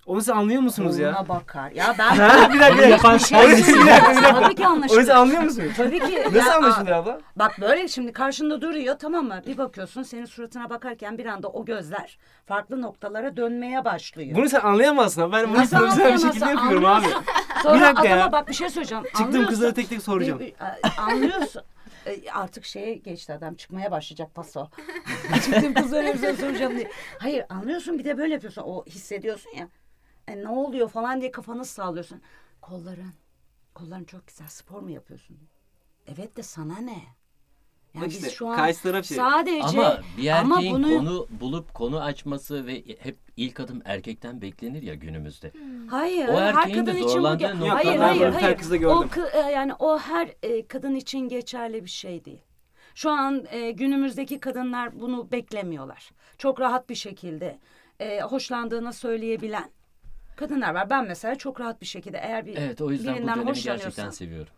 Onu 0.07 0.21
siz 0.21 0.29
anlıyor 0.31 0.63
musunuz 0.63 0.99
ya? 0.99 1.13
Koluna 1.15 1.29
bakar. 1.29 1.71
Ya 1.71 1.95
ben 1.99 2.09
Ha, 2.17 2.53
bir 2.55 2.61
dakika. 2.61 2.85
yapan 2.87 3.15
Bir 3.15 3.19
şey- 3.25 3.39
bir 3.41 3.47
dakika, 3.53 3.73
bir 3.81 3.87
dakika. 3.87 4.41
Tabii 4.41 4.55
ki 4.55 4.67
Onu 4.69 4.83
siz 4.89 4.93
anlaşılır. 4.93 5.09
anlıyor 5.15 5.43
musunuz? 5.43 5.73
Tabii 5.77 5.99
ki. 6.01 6.23
Nasıl 6.33 6.87
Ya, 6.87 6.97
abla? 6.97 7.21
Bak 7.37 7.53
böyle 7.61 7.89
şimdi 7.89 8.13
karşında 8.13 8.61
duruyor 8.61 8.99
tamam 8.99 9.25
mı? 9.27 9.43
Bir 9.47 9.59
bakıyorsun 9.59 10.03
senin 10.03 10.25
suratına 10.25 10.71
bakarken 10.71 11.19
bir 11.19 11.27
anda 11.27 11.49
o 11.49 11.65
gözler 11.65 12.19
farklı 12.47 12.83
noktalara 12.83 13.37
dönmeye 13.37 13.85
başlıyor. 13.85 14.37
Bunu 14.37 14.49
sen 14.49 14.61
anlayamazsın 14.61 15.23
abi. 15.23 15.33
Ben 15.33 15.49
bunu 15.49 15.59
Nasıl 15.59 15.77
profesyonel 15.79 16.15
bir 16.15 16.19
şekilde 16.19 16.45
yapıyorum 16.45 16.85
abi. 16.85 16.89
Anlıyorsun. 16.97 17.25
Sonra 17.63 17.75
Bir 17.75 17.81
dakika 17.81 18.01
adama 18.03 18.17
ya. 18.17 18.33
bak 18.33 18.49
bir 18.49 18.55
şey 18.55 18.69
söyleyeceğim. 18.71 19.05
Çıktığım 19.05 19.27
Anlıyorsun. 19.27 19.51
kızlara 19.51 19.75
tek 19.75 19.89
tek 19.89 20.03
soracağım. 20.03 20.39
Bir- 20.41 20.47
bir- 20.47 20.55
Anlıyorsun. 20.99 21.63
E, 22.07 22.31
Artık 22.31 22.65
şeye 22.65 22.95
geçti 22.95 23.33
adam 23.33 23.55
çıkmaya 23.55 23.91
başlayacak 23.91 24.35
paso. 24.35 24.69
Çıktığım 25.45 25.75
kızlara 25.75 26.03
hepsine 26.07 26.35
soracağım 26.35 26.77
diye. 26.77 26.91
Hayır 27.19 27.45
anlıyorsun 27.49 27.99
bir 27.99 28.05
de 28.05 28.19
böyle 28.19 28.33
yapıyorsun. 28.35 28.63
O 28.67 28.85
hissediyorsun 28.87 29.51
ya. 29.59 29.69
E, 30.29 30.43
ne 30.45 30.49
oluyor 30.49 30.89
falan 30.89 31.21
diye 31.21 31.31
kafanı 31.31 31.65
sallıyorsun. 31.65 32.21
Kolların. 32.61 33.13
Kolların 33.75 34.05
çok 34.05 34.27
güzel. 34.27 34.49
Spor 34.49 34.81
mu 34.83 34.91
yapıyorsun? 34.91 35.37
Evet 36.07 36.37
de 36.37 36.43
sana 36.43 36.79
ne? 36.79 37.03
Yani 37.95 38.03
Bak 38.05 38.11
biz 38.11 38.17
işte, 38.17 38.31
şu 38.31 38.49
an 38.49 38.57
karşı 38.57 38.83
taraf 38.83 39.05
şey- 39.05 39.17
sadece 39.17 39.63
Ama 39.63 40.01
bir 40.19 40.29
ama 40.29 40.61
bunu- 40.71 40.97
konu 40.99 41.27
bulup 41.41 41.75
konu 41.75 42.01
açması 42.03 42.67
ve 42.67 42.85
hep 42.99 43.17
ilk 43.37 43.61
adım 43.61 43.83
erkekten 43.85 44.43
beklenir 44.43 44.83
ya 44.83 44.95
günümüzde. 44.95 45.53
Hayır, 45.91 46.29
O 46.29 46.41
her 46.41 46.55
erkeğin 46.55 46.87
de 46.87 46.91
kadın 46.91 46.97
için 46.97 47.05
bu 47.05 47.09
zorlandığı 47.09 47.61
noktalar 47.61 47.85
Hayır, 47.85 47.99
var. 48.01 48.09
hayır, 48.17 48.33
hayır. 48.33 48.59
kızda 48.59 48.77
gördüm. 48.77 48.97
O 49.17 49.39
e, 49.39 49.39
yani 49.39 49.75
o 49.79 49.99
her 49.99 50.31
e, 50.43 50.67
kadın 50.67 50.95
için 50.95 51.29
geçerli 51.29 51.85
bir 51.85 51.91
şey 51.91 52.25
değil. 52.25 52.43
Şu 52.95 53.11
an 53.11 53.45
e, 53.51 53.71
günümüzdeki 53.71 54.41
kadınlar 54.41 55.01
bunu 55.01 55.33
beklemiyorlar. 55.33 56.11
Çok 56.39 56.61
rahat 56.61 56.89
bir 56.89 56.95
şekilde 56.95 57.59
e, 58.01 58.21
hoşlandığını 58.21 58.93
söyleyebilen 58.93 59.71
kadınlar 60.39 60.75
var. 60.75 60.91
Ben 60.91 61.07
mesela 61.07 61.35
çok 61.35 61.61
rahat 61.61 61.81
bir 61.81 61.87
şekilde 61.87 62.19
eğer 62.19 62.47
bir 62.47 62.57
Evet 62.57 62.81
o 62.81 62.91
yüzden 62.91 63.13
bu 63.13 63.17
birinden 63.17 63.35
dönemi 63.35 63.47
gerçekten 63.47 63.75
hoşlanıyorsam 63.75 64.13
seviyorum. 64.13 64.53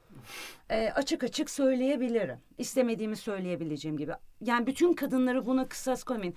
e, 0.71 0.91
açık 0.95 1.25
açık 1.25 1.51
söyleyebilirim. 1.51 2.39
İstemediğimi 2.59 3.17
söyleyebileceğim 3.17 3.97
gibi. 3.97 4.13
Yani 4.41 4.67
bütün 4.67 4.93
kadınları 4.93 5.47
buna 5.47 5.69
kısas 5.69 6.05
koymayın. 6.05 6.35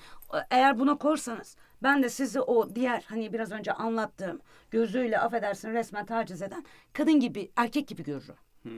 Eğer 0.50 0.80
buna 0.80 0.98
korsanız 0.98 1.56
ben 1.84 2.04
de 2.04 2.10
sizi 2.10 2.42
o 2.42 2.76
diğer 2.76 3.04
hani 3.08 3.34
biraz 3.34 3.52
önce 3.52 3.74
anlattığım 3.74 4.40
gözüyle 4.72 5.20
affedersin 5.20 5.74
resmen 5.74 6.06
taciz 6.06 6.42
eden 6.42 6.66
kadın 6.94 7.20
gibi 7.20 7.52
erkek 7.56 7.88
gibi 7.88 8.04
görürüm. 8.04 8.36
Hmm. 8.64 8.72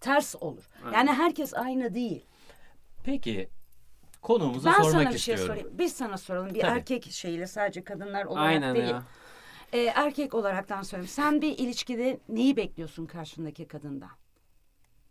Ters 0.00 0.34
olur. 0.40 0.68
Yani 0.94 1.12
herkes 1.12 1.54
aynı 1.54 1.94
değil. 1.94 2.24
Peki 3.04 3.48
konumuza 4.22 4.70
ben 4.70 4.74
sormak 4.82 4.90
sana 4.92 5.12
bir 5.12 5.18
şey 5.18 5.34
istiyorum. 5.34 5.46
sorayım. 5.46 5.78
Biz 5.78 5.92
sana 5.92 6.18
soralım. 6.18 6.54
Bir 6.54 6.60
Tabii. 6.60 6.70
erkek 6.78 7.10
şeyiyle 7.12 7.46
sadece 7.46 7.84
kadınlar 7.84 8.24
olarak 8.24 8.46
Aynen 8.46 8.74
değil. 8.74 8.88
ya. 8.88 9.02
E, 9.72 9.78
erkek 9.78 10.34
olaraktan 10.34 10.82
söyleyeyim. 10.82 11.08
Sen 11.08 11.42
bir 11.42 11.58
ilişkide 11.58 12.18
neyi 12.28 12.56
bekliyorsun 12.56 13.06
karşındaki 13.06 13.68
kadından? 13.68 14.10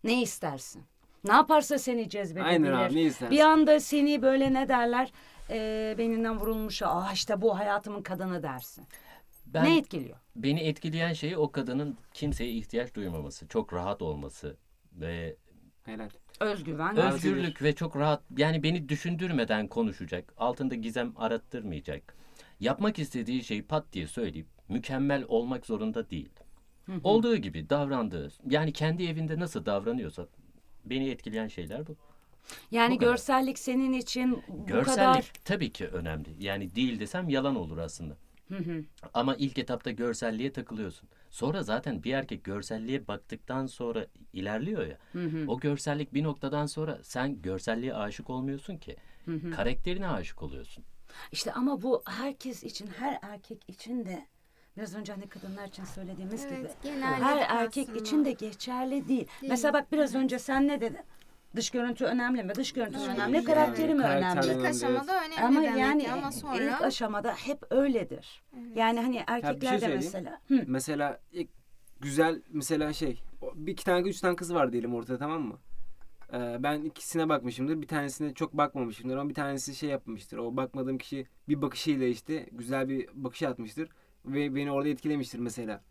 Ne 0.04 0.22
istersin? 0.22 0.84
Ne 1.24 1.34
yaparsa 1.34 1.80
seni 1.80 2.10
cezbedebilir. 2.10 2.50
Aynen 2.50 2.72
abi 2.74 2.96
ne 2.96 3.02
istersin? 3.02 3.38
Bir 3.38 3.42
anda 3.42 3.80
seni 3.80 4.22
böyle 4.22 4.54
ne 4.54 4.70
derler? 4.70 5.12
E, 5.50 5.96
beyninden 5.98 6.40
vurulmuş. 6.40 6.82
Ah 6.82 7.14
işte 7.14 7.42
bu 7.42 7.60
hayatımın 7.60 8.02
kadını 8.02 8.44
dersin. 8.44 8.86
Ben 9.46 9.66
Ne 9.66 9.78
etkiliyor? 9.78 10.18
beni 10.36 10.60
etkileyen 10.60 11.14
şey 11.14 11.38
o 11.38 11.52
kadının 11.52 11.98
kimseye 12.14 12.52
ihtiyaç 12.52 12.94
duymaması, 12.94 13.48
çok 13.48 13.74
rahat 13.74 14.02
olması 14.02 14.58
ve 14.94 15.36
Helal. 15.84 16.10
Özgüven. 16.40 16.98
Öz- 16.98 17.14
özgürlük 17.14 17.62
ve 17.62 17.76
çok 17.76 17.96
rahat 17.96 18.24
yani 18.38 18.64
beni 18.64 18.90
düşündürmeden 18.90 19.68
konuşacak. 19.68 20.34
Altında 20.38 20.76
gizem 20.76 21.14
arattırmayacak. 21.16 22.16
Yapmak 22.60 23.00
istediği 23.00 23.44
şeyi 23.44 23.64
pat 23.64 23.86
diye 23.94 24.08
söyleyip 24.08 24.48
mükemmel 24.70 25.26
olmak 25.28 25.66
zorunda 25.66 26.10
değil. 26.10 26.30
Olduğu 27.04 27.36
gibi 27.36 27.70
davrandığı 27.70 28.30
yani 28.50 28.74
kendi 28.74 29.04
evinde 29.06 29.40
nasıl 29.40 29.66
davranıyorsa 29.66 30.28
beni 30.86 31.10
etkileyen 31.10 31.48
şeyler 31.48 31.88
bu. 31.88 31.96
yani 32.72 32.96
bu 32.96 33.00
kadar. 33.00 33.12
görsellik 33.12 33.60
senin 33.60 33.94
için 33.94 34.44
bu 34.48 34.66
Görsellik 34.66 34.98
kadar 34.98 35.32
tabii 35.46 35.72
ki 35.72 35.88
önemli. 35.88 36.30
Yani 36.40 36.76
değil 36.76 37.00
desem 37.00 37.30
yalan 37.30 37.56
olur 37.56 37.78
aslında. 37.78 38.18
Ama 39.14 39.36
ilk 39.36 39.58
etapta 39.58 39.92
görselliğe 39.92 40.52
takılıyorsun. 40.52 41.10
Sonra 41.30 41.64
zaten 41.64 42.04
bir 42.04 42.14
erkek 42.14 42.44
görselliğe 42.44 43.08
baktıktan 43.08 43.66
sonra 43.66 44.06
ilerliyor 44.34 44.88
ya. 44.88 44.98
O 45.48 45.60
görsellik 45.60 46.14
bir 46.14 46.24
noktadan 46.24 46.66
sonra 46.66 47.00
sen 47.04 47.42
görselliğe 47.42 47.94
aşık 47.96 48.30
olmuyorsun 48.30 48.78
ki. 48.78 48.96
Karakterine 49.56 50.08
aşık 50.08 50.44
oluyorsun. 50.44 50.84
İşte 51.32 51.54
ama 51.54 51.82
bu 51.82 52.04
herkes 52.06 52.64
için, 52.64 52.88
her 52.88 53.20
erkek 53.22 53.64
için 53.68 54.06
de 54.06 54.26
biraz 54.78 54.96
önce 54.96 55.14
hani 55.14 55.30
kadınlar 55.30 55.68
için 55.68 55.84
söylediğimiz 55.84 56.46
Evet, 56.46 56.84
gibi 56.84 56.94
her 57.02 57.38
erkek 57.50 57.84
aslında. 57.90 58.00
için 58.00 58.26
de 58.26 58.32
geçerli 58.32 59.08
değil. 59.08 59.28
Mesela 59.42 59.74
bak 59.74 59.92
biraz 59.92 60.16
önce 60.16 60.40
sen 60.40 60.68
ne 60.68 60.82
dedin? 60.82 61.00
Dış 61.56 61.70
görüntü 61.70 62.06
önemli 62.06 62.44
mi? 62.44 62.56
Dış 62.56 62.72
görüntü 62.72 62.98
mü 62.98 63.04
önemli, 63.06 63.44
karakteri 63.44 63.94
mi 63.94 64.02
karakter 64.02 64.44
önemli? 64.44 64.60
İlk 64.60 64.66
aşamada 64.66 65.20
önemli 65.26 65.42
Ama 65.42 65.62
demek 65.64 65.80
yani 65.80 66.04
ki 66.04 66.12
ama 66.12 66.32
sonra 66.32 66.64
ilk 66.64 66.82
aşamada 66.82 67.34
hep 67.34 67.64
öyledir. 67.72 68.44
Yani 68.76 69.00
hani 69.00 69.14
şey 69.14 69.24
erkekler 69.28 69.74
de 69.74 69.80
söyleyeyim. 69.80 70.02
mesela. 70.04 70.42
Hı. 70.48 70.64
Mesela 70.68 71.20
ilk 71.32 71.50
güzel 72.00 72.42
mesela 72.50 72.94
şey 72.94 73.24
bir 73.56 73.72
iki 73.72 73.86
tane 73.86 74.10
üç 74.10 74.20
tane 74.22 74.36
kız 74.36 74.54
var 74.54 74.72
diyelim 74.72 74.96
ortada 74.96 75.18
tamam 75.18 75.42
mı? 75.42 75.58
Ee, 76.34 76.58
ben 76.60 76.82
ikisine 76.82 77.30
bakmışımdır. 77.30 77.82
Bir 77.82 77.88
tanesine 77.88 78.34
çok 78.34 78.54
bakmamışımdır 78.54 79.18
ama 79.18 79.30
bir 79.30 79.34
tanesi 79.34 79.76
şey 79.76 79.90
yapmıştır. 79.90 80.38
O 80.38 80.58
bakmadığım 80.58 80.98
kişi 80.98 81.28
bir 81.48 81.62
bakışıyla 81.62 82.08
işte 82.08 82.50
güzel 82.52 82.90
bir 82.90 83.10
bakış 83.14 83.44
atmıştır 83.44 83.90
ve 84.26 84.56
beni 84.56 84.72
orada 84.72 84.90
etkilemiştir 84.90 85.40
mesela. 85.40 85.84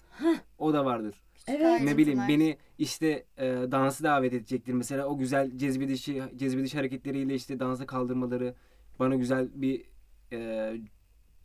O 0.58 0.72
da 0.72 0.84
vardır. 0.84 1.14
Evet. 1.46 1.82
Ne 1.82 1.96
bileyim 1.96 2.20
beni 2.28 2.58
işte 2.78 3.24
e, 3.36 3.46
dansı 3.46 4.04
davet 4.04 4.32
edecektir. 4.32 4.72
Mesela 4.72 5.06
o 5.06 5.18
güzel 5.18 5.58
cezbedişi 5.58 6.22
cezbediş 6.36 6.74
hareketleriyle 6.74 7.34
işte 7.34 7.60
dansa 7.60 7.86
kaldırmaları, 7.86 8.54
bana 8.98 9.14
güzel 9.14 9.48
bir 9.54 9.84
e, 10.32 10.72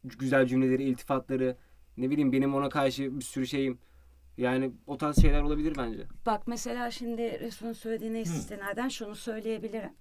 güzel 0.04 0.46
cümleleri, 0.46 0.84
iltifatları, 0.84 1.58
ne 1.98 2.10
bileyim 2.10 2.32
benim 2.32 2.56
ona 2.56 2.70
karşı 2.70 3.20
bir 3.20 3.24
sürü 3.24 3.48
şeyim. 3.48 3.78
Yani 4.38 4.72
o 4.88 4.98
tarz 4.98 5.22
şeyler 5.22 5.42
olabilir 5.42 5.74
bence. 5.78 6.08
Bak 6.26 6.48
mesela 6.48 6.92
şimdi 6.92 7.40
Resul'ün 7.40 7.74
söylediğine 7.74 8.22
istinaden 8.22 8.90
şunu 8.90 9.16
söyleyebilirim. 9.16 9.94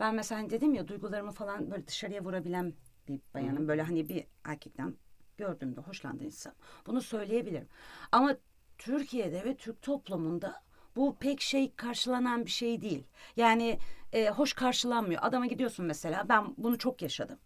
Ben 0.00 0.14
mesela 0.14 0.40
hani 0.40 0.50
dedim 0.50 0.74
ya 0.74 0.88
duygularımı 0.88 1.32
falan 1.32 1.70
böyle 1.70 1.86
dışarıya 1.86 2.24
vurabilen 2.24 2.72
bir 3.08 3.20
bayanım. 3.34 3.68
Böyle 3.68 3.82
hani 3.82 4.08
bir 4.08 4.24
erkekten 4.44 4.94
gördüğümde 5.36 5.80
hoşlandıysam 5.80 6.52
bunu 6.86 7.00
söyleyebilirim. 7.00 7.68
Ama 8.12 8.36
Türkiye'de 8.78 9.44
ve 9.44 9.56
Türk 9.56 9.82
toplumunda 9.82 10.62
bu 10.96 11.16
pek 11.20 11.40
şey 11.40 11.74
karşılanan 11.74 12.44
bir 12.44 12.50
şey 12.50 12.82
değil. 12.82 13.04
Yani 13.36 13.78
e, 14.12 14.28
hoş 14.28 14.52
karşılanmıyor. 14.52 15.20
Adama 15.24 15.46
gidiyorsun 15.46 15.86
mesela 15.86 16.28
ben 16.28 16.54
bunu 16.56 16.78
çok 16.78 17.02
yaşadım. 17.02 17.38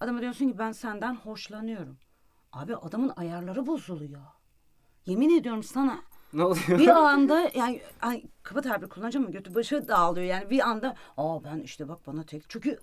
Adama 0.00 0.20
diyorsun 0.20 0.48
ki 0.48 0.58
ben 0.58 0.72
senden 0.72 1.14
hoşlanıyorum. 1.14 1.98
Abi 2.52 2.76
adamın 2.76 3.12
ayarları 3.16 3.66
bozuluyor. 3.66 4.22
Yemin 5.06 5.38
ediyorum 5.40 5.62
sana. 5.62 6.02
Ne 6.32 6.44
oluyor? 6.44 6.78
bir 6.78 6.88
anda 7.12 7.50
yani 7.54 7.80
ay, 8.00 8.22
kaba 8.42 8.60
tabir 8.60 8.88
kullanacağım 8.88 9.26
mı 9.26 9.32
götü 9.32 9.54
başı 9.54 9.88
dağılıyor. 9.88 10.26
Yani 10.26 10.50
bir 10.50 10.68
anda 10.68 10.96
aa 11.16 11.44
ben 11.44 11.60
işte 11.60 11.88
bak 11.88 12.06
bana 12.06 12.22
tek 12.22 12.50
çünkü 12.50 12.78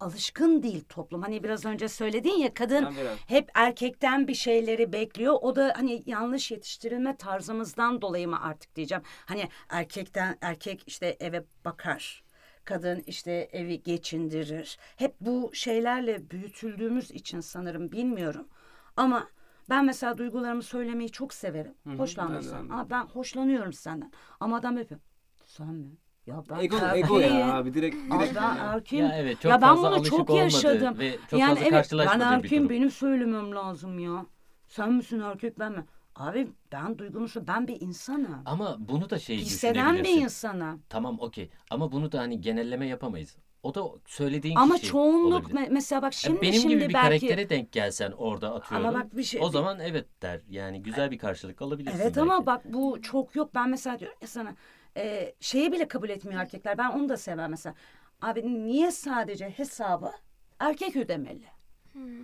alışkın 0.00 0.62
değil 0.62 0.84
toplum. 0.88 1.22
Hani 1.22 1.42
biraz 1.44 1.64
önce 1.64 1.88
söyledin 1.88 2.38
ya 2.38 2.54
kadın 2.54 2.84
Ben 2.84 2.96
biraz. 2.96 3.18
hep 3.26 3.50
erkekten 3.54 4.28
bir 4.28 4.34
şeyleri 4.34 4.92
bekliyor. 4.92 5.34
O 5.40 5.56
da 5.56 5.72
hani 5.76 6.02
yanlış 6.06 6.50
yetiştirilme 6.50 7.16
tarzımızdan 7.16 8.02
dolayı 8.02 8.28
mı 8.28 8.42
artık 8.42 8.76
diyeceğim. 8.76 9.04
Hani 9.26 9.48
erkekten 9.68 10.38
erkek 10.40 10.82
işte 10.86 11.16
eve 11.20 11.44
bakar 11.64 12.22
kadın 12.64 13.02
işte 13.06 13.48
evi 13.52 13.82
geçindirir. 13.82 14.78
Hep 14.96 15.14
bu 15.20 15.50
şeylerle 15.54 16.30
büyütüldüğümüz 16.30 17.10
için 17.10 17.40
sanırım 17.40 17.92
bilmiyorum. 17.92 18.48
Ama 18.96 19.28
ben 19.70 19.84
mesela 19.84 20.18
duygularımı 20.18 20.62
söylemeyi 20.62 21.10
çok 21.10 21.34
severim. 21.34 21.74
Hı 21.84 21.90
hı, 21.90 21.98
Hoşlandıysam. 21.98 22.70
ben 22.70 22.90
ben 22.90 23.06
hoşlanıyorum 23.06 23.72
senden. 23.72 24.12
Ama 24.40 24.56
adam 24.56 24.78
yapıyor. 24.78 25.00
Sen 25.46 25.74
mi? 25.74 25.96
Ya 26.26 26.42
ben 26.50 26.60
Ego, 26.60 26.76
ego 26.94 27.18
ya 27.20 27.54
abi 27.54 27.74
direkt 27.74 27.96
direkt. 27.96 28.34
ben 28.34 28.56
erkeğim. 28.56 29.06
Ya 29.06 29.16
evet 29.16 29.40
çok 29.40 29.50
ya 29.50 29.62
ben 29.62 29.76
bunu 29.76 30.04
çok 30.04 30.30
yaşadım. 30.30 30.98
ve 30.98 31.18
çok 31.30 31.40
yani 31.40 31.58
fazla 31.58 31.64
evet 31.64 31.92
ben 31.92 32.20
erkeğim 32.20 32.68
benim 32.68 32.90
söylemem 32.90 33.54
lazım 33.54 33.98
ya. 33.98 34.26
Sen 34.68 34.92
misin 34.92 35.20
erkek 35.20 35.58
ben 35.58 35.72
mi? 35.72 35.84
Abi 36.16 36.48
ben 36.72 36.98
duygumu 36.98 37.26
sö- 37.26 37.46
ben 37.46 37.68
bir 37.68 37.80
insanım. 37.80 38.42
Ama 38.44 38.76
bunu 38.80 39.10
da 39.10 39.18
şey 39.18 39.36
Hisseden 39.36 40.04
bir 40.04 40.22
insanım. 40.22 40.82
Tamam 40.88 41.20
okey 41.20 41.50
ama 41.70 41.92
bunu 41.92 42.12
da 42.12 42.18
hani 42.18 42.40
genelleme 42.40 42.86
yapamayız. 42.86 43.36
O 43.62 43.74
da 43.74 43.84
söylediğin 44.06 44.56
Ama 44.56 44.74
kişi 44.74 44.86
çoğunluk 44.86 45.32
olabilir. 45.44 45.54
me- 45.54 45.68
mesela 45.70 46.02
bak 46.02 46.12
şimdi 46.12 46.42
benim 46.42 46.52
şimdi 46.60 46.74
gibi 46.74 46.88
bir 46.88 46.94
belki 46.94 47.26
karaktere 47.26 47.50
denk 47.50 47.72
gelsen 47.72 48.12
orada 48.12 48.54
atıyorum. 48.54 48.86
ama 48.86 48.98
bak 48.98 49.16
bir 49.16 49.22
şey 49.22 49.40
o 49.42 49.48
zaman 49.48 49.80
evet 49.80 50.06
der. 50.22 50.40
Yani 50.50 50.82
güzel 50.82 51.10
bir 51.10 51.18
karşılık 51.18 51.62
alabilirsin 51.62 51.98
Evet 52.00 52.18
ama 52.18 52.32
belki. 52.34 52.46
bak 52.46 52.60
bu 52.64 53.02
çok 53.02 53.36
yok. 53.36 53.54
Ben 53.54 53.68
mesela 53.70 53.98
diyorum 53.98 54.18
ya 54.22 54.28
sana 54.28 54.54
e, 54.96 55.34
şeyi 55.40 55.72
bile 55.72 55.88
kabul 55.88 56.08
etmiyor 56.08 56.40
erkekler. 56.40 56.78
Ben 56.78 56.90
onu 56.90 57.08
da 57.08 57.16
sevmem 57.16 57.50
mesela. 57.50 57.74
Abi 58.22 58.64
niye 58.66 58.90
sadece 58.90 59.50
hesabı 59.50 60.10
erkek 60.58 60.96
ödemeli? 60.96 61.44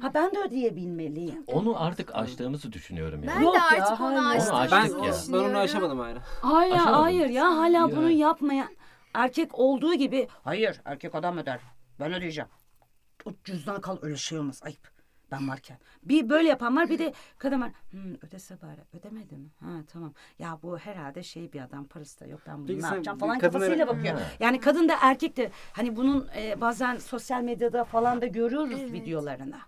Ha 0.00 0.14
ben 0.14 0.34
de 0.34 0.38
ödeyebilmeliyim. 0.38 1.44
Onu 1.46 1.82
artık 1.82 2.14
aştığımızı 2.14 2.72
düşünüyorum 2.72 3.24
yani. 3.24 3.36
Ben 3.36 3.42
Yok 3.42 3.54
de 3.54 3.58
ya, 3.76 3.86
artık 3.86 4.00
onu 4.00 4.24
hayır. 4.26 4.40
aştım. 4.40 4.54
Onu 4.56 4.68
Ben, 4.70 4.80
aştık 4.82 5.04
ya. 5.04 5.38
ben 5.38 5.44
onu 5.50 5.58
aşamadım 5.58 5.98
hala. 5.98 6.18
Hayır 6.42 6.72
hayır 6.74 7.26
ya 7.28 7.44
hala 7.56 7.96
bunu 7.96 8.10
yapmayan 8.10 8.68
erkek 9.16 9.58
olduğu 9.58 9.94
gibi 9.94 10.28
hayır 10.44 10.80
erkek 10.84 11.14
adam 11.14 11.38
öder. 11.38 11.60
Ben 12.00 12.12
ödeyeceğim. 12.14 12.48
O 13.24 13.30
cüzdanı 13.44 13.80
kal 13.80 13.98
öyle 14.02 14.16
şey 14.16 14.38
olmaz 14.38 14.60
ayıp. 14.62 14.96
Ben 15.30 15.48
varken. 15.48 15.78
Bir 16.02 16.28
böyle 16.28 16.48
yapan 16.48 16.76
var 16.76 16.88
bir 16.90 16.98
de 16.98 17.12
kadın 17.38 17.60
var. 17.60 17.72
Hmm, 17.90 18.14
ödese 18.22 18.62
bari. 18.62 18.80
Ödemedi 18.92 19.36
mi? 19.36 19.48
Ha 19.60 19.68
tamam. 19.92 20.14
Ya 20.38 20.58
bu 20.62 20.78
herhalde 20.78 21.22
şey 21.22 21.52
bir 21.52 21.60
adam 21.60 21.84
parası 21.86 22.20
da 22.20 22.26
yok. 22.26 22.40
Ben 22.46 22.58
bunu 22.58 22.66
Peki 22.66 22.78
ne 22.78 22.82
sen 22.82 22.90
yapacağım 22.90 23.18
falan 23.18 23.38
kadına- 23.38 23.52
kafasıyla 23.52 23.86
bakıyor. 23.88 24.20
Yani 24.40 24.60
kadın 24.60 24.88
da 24.88 24.94
erkek 25.02 25.36
de 25.36 25.50
hani 25.72 25.96
bunun 25.96 26.28
e, 26.36 26.60
bazen 26.60 26.96
sosyal 26.96 27.42
medyada 27.42 27.84
falan 27.84 28.20
da 28.22 28.26
görüyoruz 28.26 28.80
Evet. 28.80 28.92
videolarını. 28.92 29.58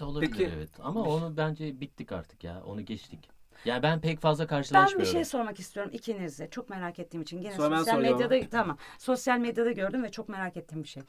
Olabilir 0.00 0.30
Peki- 0.32 0.50
evet. 0.56 0.70
Ama 0.80 1.02
onu 1.02 1.36
bence 1.36 1.80
bittik 1.80 2.12
artık 2.12 2.44
ya. 2.44 2.62
Onu 2.64 2.84
geçtik. 2.84 3.28
Yani 3.64 3.82
ben 3.82 4.00
pek 4.00 4.20
fazla 4.20 4.44
Ben 4.44 4.48
karşılaşmıyorum. 4.48 5.00
bir 5.00 5.12
şey 5.12 5.24
sormak 5.24 5.60
istiyorum 5.60 5.92
ikinize. 5.94 6.50
Çok 6.50 6.70
merak 6.70 6.98
ettiğim 6.98 7.22
için. 7.22 7.42
Gene 7.42 7.52
Sonra 7.56 7.70
ben 7.70 7.76
sosyal 7.78 7.94
soruyorum. 7.94 8.20
medyada 8.20 8.48
tamam. 8.50 8.78
Sosyal 8.98 9.38
medyada 9.38 9.72
gördüm 9.72 10.02
ve 10.02 10.10
çok 10.10 10.28
merak 10.28 10.56
ettiğim 10.56 10.82
bir 10.82 10.88
şey. 10.88 11.02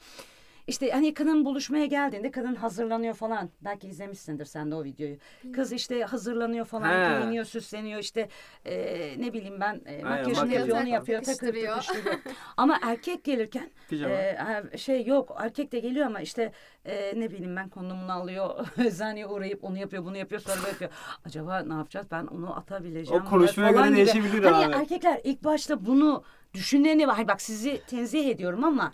İşte 0.66 0.90
hani 0.90 1.14
kadın 1.14 1.44
buluşmaya 1.44 1.86
geldiğinde 1.86 2.30
kadın 2.30 2.54
hazırlanıyor 2.54 3.14
falan. 3.14 3.50
Belki 3.60 3.88
izlemişsindir 3.88 4.44
sen 4.44 4.70
de 4.70 4.74
o 4.74 4.84
videoyu. 4.84 5.16
Kız 5.52 5.72
işte 5.72 6.02
hazırlanıyor 6.02 6.64
falan, 6.64 7.14
He. 7.14 7.20
giyiniyor, 7.20 7.44
süsleniyor 7.44 8.00
işte 8.00 8.28
e, 8.64 8.74
ne 9.18 9.32
bileyim 9.32 9.60
ben 9.60 9.80
e, 9.86 10.02
makyajını 10.02 10.44
makyaj 10.44 10.60
yapıyor, 10.60 10.80
onu 10.80 10.88
yapıyor, 10.88 11.22
takır 11.22 11.38
takıştırıyor. 11.38 11.86
ama 12.56 12.78
erkek 12.82 13.24
gelirken 13.24 13.70
e, 13.92 14.78
şey 14.78 15.06
yok 15.06 15.36
erkek 15.40 15.72
de 15.72 15.78
geliyor 15.78 16.06
ama 16.06 16.20
işte 16.20 16.52
e, 16.84 17.20
ne 17.20 17.30
bileyim 17.30 17.56
ben 17.56 17.68
konumunu 17.68 18.12
alıyor. 18.12 18.66
Eczaneye 18.86 19.26
uğrayıp 19.26 19.64
onu 19.64 19.78
yapıyor, 19.78 20.04
bunu 20.04 20.16
yapıyor, 20.16 20.40
sonra 20.40 20.56
böyle 20.56 20.68
yapıyor. 20.68 20.90
Acaba 21.24 21.60
ne 21.60 21.74
yapacağız? 21.74 22.06
Ben 22.10 22.26
onu 22.26 22.56
atabileceğim. 22.56 23.22
O 23.22 23.28
konuşmaya 23.28 23.72
falan 23.72 23.88
göre 23.88 23.96
değişebilir 23.96 24.44
hani 24.44 24.66
abi. 24.66 24.74
erkekler 24.74 25.20
ilk 25.24 25.44
başta 25.44 25.86
bunu 25.86 26.24
düşüneni 26.54 27.08
var. 27.08 27.28
Bak 27.28 27.42
sizi 27.42 27.80
tenzih 27.86 28.28
ediyorum 28.28 28.64
ama 28.64 28.92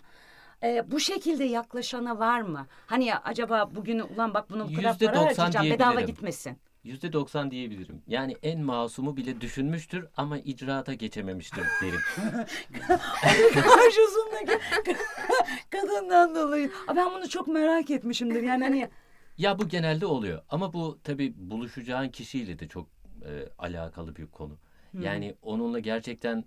e, 0.63 0.91
bu 0.91 0.99
şekilde 0.99 1.43
yaklaşana 1.43 2.19
var 2.19 2.41
mı? 2.41 2.67
Hani 2.87 3.05
ya 3.05 3.21
acaba 3.23 3.69
bugün 3.75 3.99
ulan 3.99 4.33
bak 4.33 4.49
bunu 4.49 4.69
bu 4.69 4.73
kadar 4.73 4.97
para 4.97 5.25
harcayacağım 5.25 5.69
bedava 5.69 6.01
gitmesin. 6.01 6.57
Yüzde 6.83 7.13
doksan 7.13 7.51
diyebilirim. 7.51 8.01
Yani 8.07 8.35
en 8.43 8.61
masumu 8.61 9.17
bile 9.17 9.41
düşünmüştür 9.41 10.07
ama 10.17 10.37
icraata 10.37 10.93
geçememiştir 10.93 11.63
derim. 11.81 11.99
Karşısındaki 13.53 14.59
kadından 15.69 16.35
dolayı. 16.35 16.71
Aa, 16.87 16.95
Ben 16.95 17.11
bunu 17.15 17.29
çok 17.29 17.47
merak 17.47 17.89
etmişimdir. 17.89 18.43
Yani 18.43 18.63
hani 18.63 18.89
ya 19.37 19.59
bu 19.59 19.67
genelde 19.67 20.05
oluyor 20.05 20.41
ama 20.49 20.73
bu 20.73 20.99
tabii 21.03 21.33
buluşacağın 21.37 22.09
kişiyle 22.09 22.59
de 22.59 22.67
çok 22.67 22.87
e, 23.25 23.49
alakalı 23.57 24.15
bir 24.15 24.27
konu. 24.27 24.57
Yani 24.99 25.35
onunla 25.41 25.79
gerçekten 25.79 26.45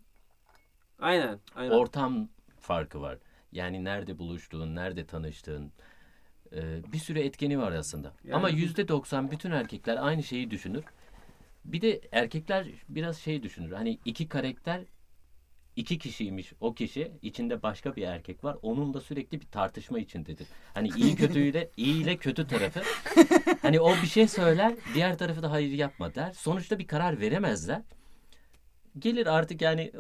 Aynen. 0.99 1.39
Aynen. 1.57 1.71
ortam 1.71 2.29
farkı 2.61 3.01
var. 3.01 3.19
Yani 3.55 3.85
nerede 3.85 4.19
buluştuğun, 4.19 4.75
nerede 4.77 5.07
tanıştığın 5.07 5.73
e, 6.53 6.93
bir 6.93 6.99
sürü 6.99 7.19
etkeni 7.19 7.59
var 7.59 7.73
aslında. 7.73 8.13
Yani- 8.25 8.35
Ama 8.37 8.49
yüzde 8.49 8.89
doksan 8.89 9.31
bütün 9.31 9.51
erkekler 9.51 9.97
aynı 10.07 10.23
şeyi 10.23 10.51
düşünür. 10.51 10.85
Bir 11.65 11.81
de 11.81 12.01
erkekler 12.13 12.67
biraz 12.89 13.19
şey 13.19 13.43
düşünür. 13.43 13.73
Hani 13.73 13.99
iki 14.05 14.29
karakter 14.29 14.81
iki 15.77 15.99
kişiymiş 15.99 16.53
o 16.61 16.75
kişi 16.75 17.13
içinde 17.23 17.63
başka 17.63 17.97
bir 17.97 18.03
erkek 18.03 18.45
var. 18.45 18.57
Onunla 18.63 19.01
sürekli 19.01 19.41
bir 19.41 19.47
tartışma 19.47 19.99
içindedir. 19.99 20.47
Hani 20.75 20.89
iyi 20.97 21.15
kötüyle 21.17 21.71
iyi 21.77 22.03
ile 22.03 22.17
kötü 22.17 22.47
tarafı. 22.47 22.83
Hani 23.63 23.81
o 23.81 23.93
bir 24.03 24.07
şey 24.07 24.29
söyler, 24.29 24.75
diğer 24.95 25.19
tarafı 25.19 25.43
da 25.43 25.51
hayır 25.51 25.73
yapma 25.73 26.15
der. 26.15 26.33
Sonuçta 26.33 26.79
bir 26.79 26.87
karar 26.87 27.21
veremezler. 27.21 27.83
Gelir 28.99 29.27
artık 29.27 29.63
yani 29.63 29.93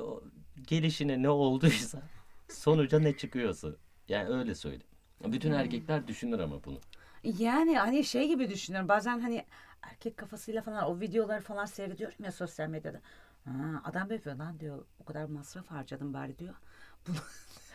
gelişine 0.67 1.23
ne 1.23 1.29
olduysa 1.31 2.03
sonuca 2.48 2.98
ne 2.98 3.16
çıkıyorsa. 3.16 3.68
Yani 4.09 4.28
öyle 4.28 4.54
söyle. 4.54 4.83
Bütün 5.24 5.52
erkekler 5.52 6.09
düşünür 6.09 6.38
ama 6.38 6.64
bunu. 6.64 6.78
yani 7.22 7.78
hani 7.78 8.04
şey 8.04 8.28
gibi 8.28 8.50
düşünüyorum. 8.50 8.88
Bazen 8.88 9.20
hani 9.20 9.44
erkek 9.83 10.16
kafasıyla 10.16 10.62
falan 10.62 10.85
o 10.85 11.00
videoları 11.00 11.40
falan 11.40 11.66
seyrediyorum 11.66 12.24
ya 12.24 12.33
sosyal 12.33 12.68
medyada. 12.68 13.00
Ha, 13.44 13.52
adam 13.85 14.11
yapıyor 14.11 14.37
lan 14.37 14.61
diyor. 14.61 14.85
O 15.00 15.04
kadar 15.04 15.24
masraf 15.24 15.66
harcadım 15.70 16.14
bari 16.14 16.38
diyor. 16.38 16.54
Bunu. 17.09 17.16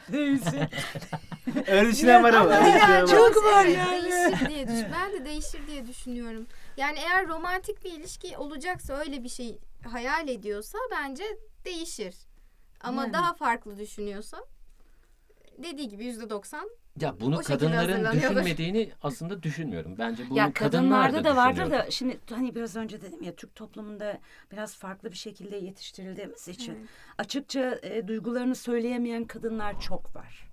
Öyle 1.68 1.92
düşünen 1.92 2.24
var 2.24 2.34
ama. 2.34 2.56
öyle 2.56 2.76
düşünen 2.76 3.02
var. 3.02 3.08
Çok 3.08 3.44
var 3.44 3.66
yani. 3.66 4.04
Değişir 4.04 4.50
diye 4.50 4.68
düş 4.68 4.86
ben 4.94 5.14
de 5.14 5.26
değişir 5.26 5.68
diye 5.68 5.88
düşünüyorum. 5.88 6.48
Yani 6.78 7.00
eğer 7.00 7.28
romantik 7.28 7.86
bir 7.86 7.92
ilişki 7.92 8.38
olacaksa 8.38 8.94
öyle 8.94 9.24
bir 9.24 9.30
şey 9.30 9.60
hayal 9.92 10.28
ediyorsa 10.28 10.78
bence 10.92 11.24
değişir. 11.66 12.16
Ama 12.82 13.02
Yani. 13.02 13.14
daha 13.14 13.34
farklı 13.34 13.78
düşünüyorsa 13.78 14.38
dediği 15.64 15.90
gibi 15.90 16.06
yüzde 16.06 16.30
doksan 16.30 16.70
Ya 17.02 17.20
bunu 17.20 17.38
O 17.38 17.42
kadınların 17.42 18.12
düşünmediğini 18.12 18.92
aslında 19.04 19.44
düşünmüyorum. 19.44 19.96
Bence 19.98 20.30
bunu 20.30 20.38
Ya 20.38 20.54
kadınlar 20.54 21.12
kadınlarda 21.12 21.24
da 21.24 21.36
vardır 21.36 21.72
da 21.72 21.92
şimdi 21.92 22.20
hani 22.30 22.56
biraz 22.56 22.76
önce 22.76 23.02
dedim 23.02 23.24
ya 23.24 23.36
Türk 23.36 23.56
toplumunda 23.56 24.20
biraz 24.52 24.76
farklı 24.76 25.12
bir 25.12 25.18
şekilde 25.18 25.56
yetiştirildiğimiz 25.58 26.48
için 26.48 26.76
Evet. 26.76 26.90
açıkça 27.18 27.80
e, 27.84 28.08
duygularını 28.08 28.56
söyleyemeyen 28.56 29.26
kadınlar 29.26 29.80
çok 29.82 30.16
var. 30.16 30.50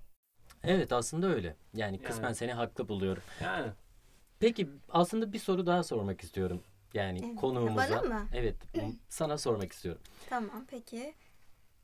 Evet 0.63 0.91
aslında 0.93 1.27
öyle. 1.27 1.55
Yani 1.73 1.99
kısmen 2.01 2.23
Yani. 2.23 2.35
seni 2.35 2.53
haklı 2.53 2.87
buluyorum. 2.87 3.23
Yani. 3.43 3.71
Peki 4.39 4.69
aslında 4.89 5.33
bir 5.33 5.39
soru 5.39 5.65
daha 5.65 5.83
sormak 5.83 6.21
istiyorum. 6.21 6.63
Yani 6.93 7.19
Evet. 7.25 7.35
konuğumuza. 7.35 7.89
Bana 7.89 8.01
mı? 8.01 8.27
Evet 8.33 8.55
sana 9.09 9.37
sormak 9.37 9.73
istiyorum. 9.73 10.01
Tamam 10.29 10.65
peki. 10.67 11.13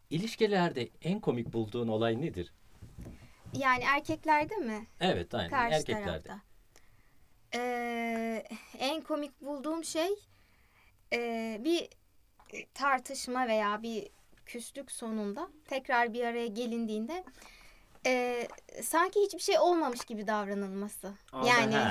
İlişkilerde 0.10 0.90
en 1.02 1.20
komik 1.20 1.54
bulduğun 1.54 1.88
olay 1.88 2.22
nedir? 2.22 2.54
Yani 3.54 3.84
erkeklerde 3.84 4.56
mi? 4.56 4.88
Evet 5.00 5.34
aynen 5.34 5.50
Karşı 5.50 5.76
erkeklerde. 5.76 6.06
tarafta. 6.06 6.42
Ee, 7.56 8.44
en 8.80 9.02
komik 9.02 9.42
bulduğum 9.42 9.84
şey 9.84 10.10
e, 11.14 11.58
bir 11.64 11.90
tartışma 12.74 13.48
veya 13.48 13.82
bir 13.84 14.10
küslük 14.46 14.92
sonunda 14.92 15.50
tekrar 15.66 16.14
bir 16.14 16.24
araya 16.24 16.48
gelindiğinde 16.48 17.24
e, 18.06 18.48
sanki 18.84 19.20
hiçbir 19.22 19.40
şey 19.40 19.60
olmamış 19.60 20.06
gibi 20.06 20.28
davranılması. 20.28 21.14
Aa, 21.34 21.48
yani 21.48 21.76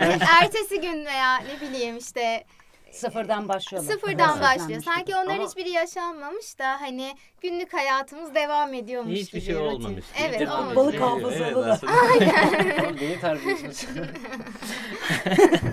ertesi 0.40 0.80
gün 0.80 1.06
veya 1.06 1.36
ne 1.36 1.60
bileyim 1.60 1.96
işte 1.96 2.44
Sıfırdan 2.92 3.48
başlayalım. 3.48 3.90
sıfırdan 3.90 4.40
başlıyor. 4.40 4.82
Sanki 4.82 5.14
onların 5.16 5.36
Ama- 5.38 5.48
hiçbiri 5.48 5.70
yaşanmamış 5.70 6.58
da 6.58 6.80
hani 6.80 7.14
günlük 7.40 7.72
hayatımız 7.74 8.34
devam 8.34 8.74
ediyormuş 8.74 9.12
Hiçbir 9.14 9.40
gibi. 9.40 9.46
şey 9.52 9.54
rutin. 9.54 9.66
olmamış. 9.66 9.94
gibi. 9.94 10.04
Evet 10.26 10.40
Devam 10.40 10.58
olmamış. 10.58 10.76
Balık 10.76 10.94
ediyor. 10.94 11.08
hafızalı 11.08 11.34
Evet, 11.44 11.56
da. 11.56 11.72
aslında- 11.72 11.92
Oğlum 12.86 12.96
beni 13.00 13.20
terbiyesiz. 13.20 13.88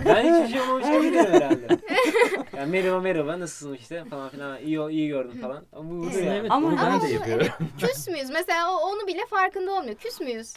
ben 0.04 0.34
hiçbir 0.44 0.52
şey 0.52 0.60
olmamış 0.60 0.86
gibi 0.86 1.02
gidiyorum 1.02 1.32
herhalde. 1.32 1.78
Yani 2.56 2.70
merhaba 2.70 3.00
merhaba 3.00 3.40
nasılsın 3.40 3.74
işte 3.74 4.04
falan 4.04 4.28
filan 4.28 4.58
iyi 4.62 4.88
iyi 4.90 5.08
gördüm 5.08 5.40
falan. 5.40 5.64
Ama 5.72 5.90
bu 5.90 5.94
budur 5.98 6.08
Aslında 6.08 6.24
yani. 6.24 6.38
evet, 6.38 6.50
Ama- 6.50 6.66
bunu 6.70 6.76
ben 6.78 6.84
Ama 6.84 7.02
de 7.02 7.06
bu- 7.08 7.12
yapıyorum. 7.12 7.46
Küs 7.80 8.08
müyüz? 8.08 8.30
Mesela 8.30 8.72
o- 8.72 8.80
onu 8.90 9.06
bile 9.06 9.26
farkında 9.30 9.72
olmuyor. 9.72 9.94
Küs 9.96 10.20
müyüz? 10.20 10.54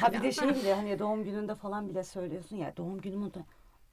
Ha 0.00 0.12
bir 0.12 0.22
de 0.22 0.32
şey 0.32 0.48
bile 0.48 0.74
hani 0.74 0.98
doğum 0.98 1.24
gününde 1.24 1.54
falan 1.54 1.88
bile 1.88 2.04
söylüyorsun 2.04 2.56
ya 2.56 2.72
doğum 2.76 3.00
günüm 3.00 3.22
oldu. 3.22 3.38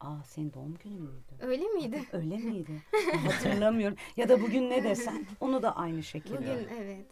Aa 0.06 0.24
senin 0.24 0.54
doğum 0.54 0.76
günün 0.84 1.02
müydü? 1.02 1.32
Öyle 1.42 1.64
miydi? 1.68 2.04
Öyle 2.14 2.38
miydi? 2.38 2.72
Hatırlamıyorum. 3.28 3.98
Ya 4.18 4.30
da 4.30 4.42
bugün 4.42 4.70
ne 4.70 4.84
desen 4.84 5.26
onu 5.40 5.62
da 5.64 5.76
aynı 5.76 6.04
şekilde. 6.04 6.38
Bugün 6.38 6.68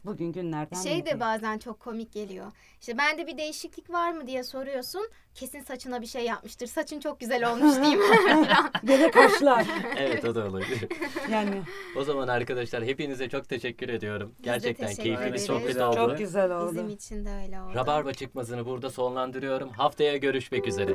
Bugün, 0.06 0.26
evet. 0.26 0.36
günlerden 0.36 0.82
Şey 0.82 0.98
biri. 0.98 1.06
de 1.06 1.20
bazen 1.20 1.58
çok 1.58 1.80
komik 1.80 2.12
geliyor. 2.14 2.52
İşte 2.82 2.98
bende 2.98 3.28
bir 3.28 3.38
değişiklik 3.38 3.90
var 3.90 4.12
mı 4.12 4.28
diye 4.28 4.44
soruyorsun. 4.44 5.08
Kesin 5.36 5.60
saçına 5.60 6.02
bir 6.02 6.06
şey 6.06 6.26
yapmıştır. 6.26 6.68
Saçın 6.68 7.00
çok 7.00 7.20
güzel 7.20 7.52
olmuş 7.52 7.76
değil 7.76 7.96
mi? 8.88 9.00
Da 9.02 9.12
kaşlar. 9.12 9.66
evet 9.98 10.26
o 10.26 10.36
da 10.36 10.48
olabilir. 10.48 10.88
Yani 11.32 11.62
O 11.98 12.04
zaman 12.04 12.28
arkadaşlar 12.28 12.84
hepinize 12.84 13.30
çok 13.30 13.50
teşekkür 13.50 13.90
ediyorum. 13.90 14.36
Gerçekten 14.42 14.88
teşekkür 14.88 15.04
keyifli 15.04 15.22
bir 15.24 15.28
ederiz. 15.30 15.46
sohbet 15.46 15.74
Çok 15.74 15.88
oldu. 15.88 15.96
çok 16.10 16.18
güzel 16.18 16.52
oldu. 16.58 16.72
Bizim 16.72 16.90
için 16.90 17.26
de 17.26 17.30
öyle 17.44 17.62
oldu. 17.62 17.76
Rabarba 17.76 18.14
çıkmasını 18.14 18.66
burada 18.66 18.90
sonlandırıyorum. 18.90 19.70
Haftaya 19.70 20.18
görüşmek 20.18 20.68
üzere. 20.68 20.94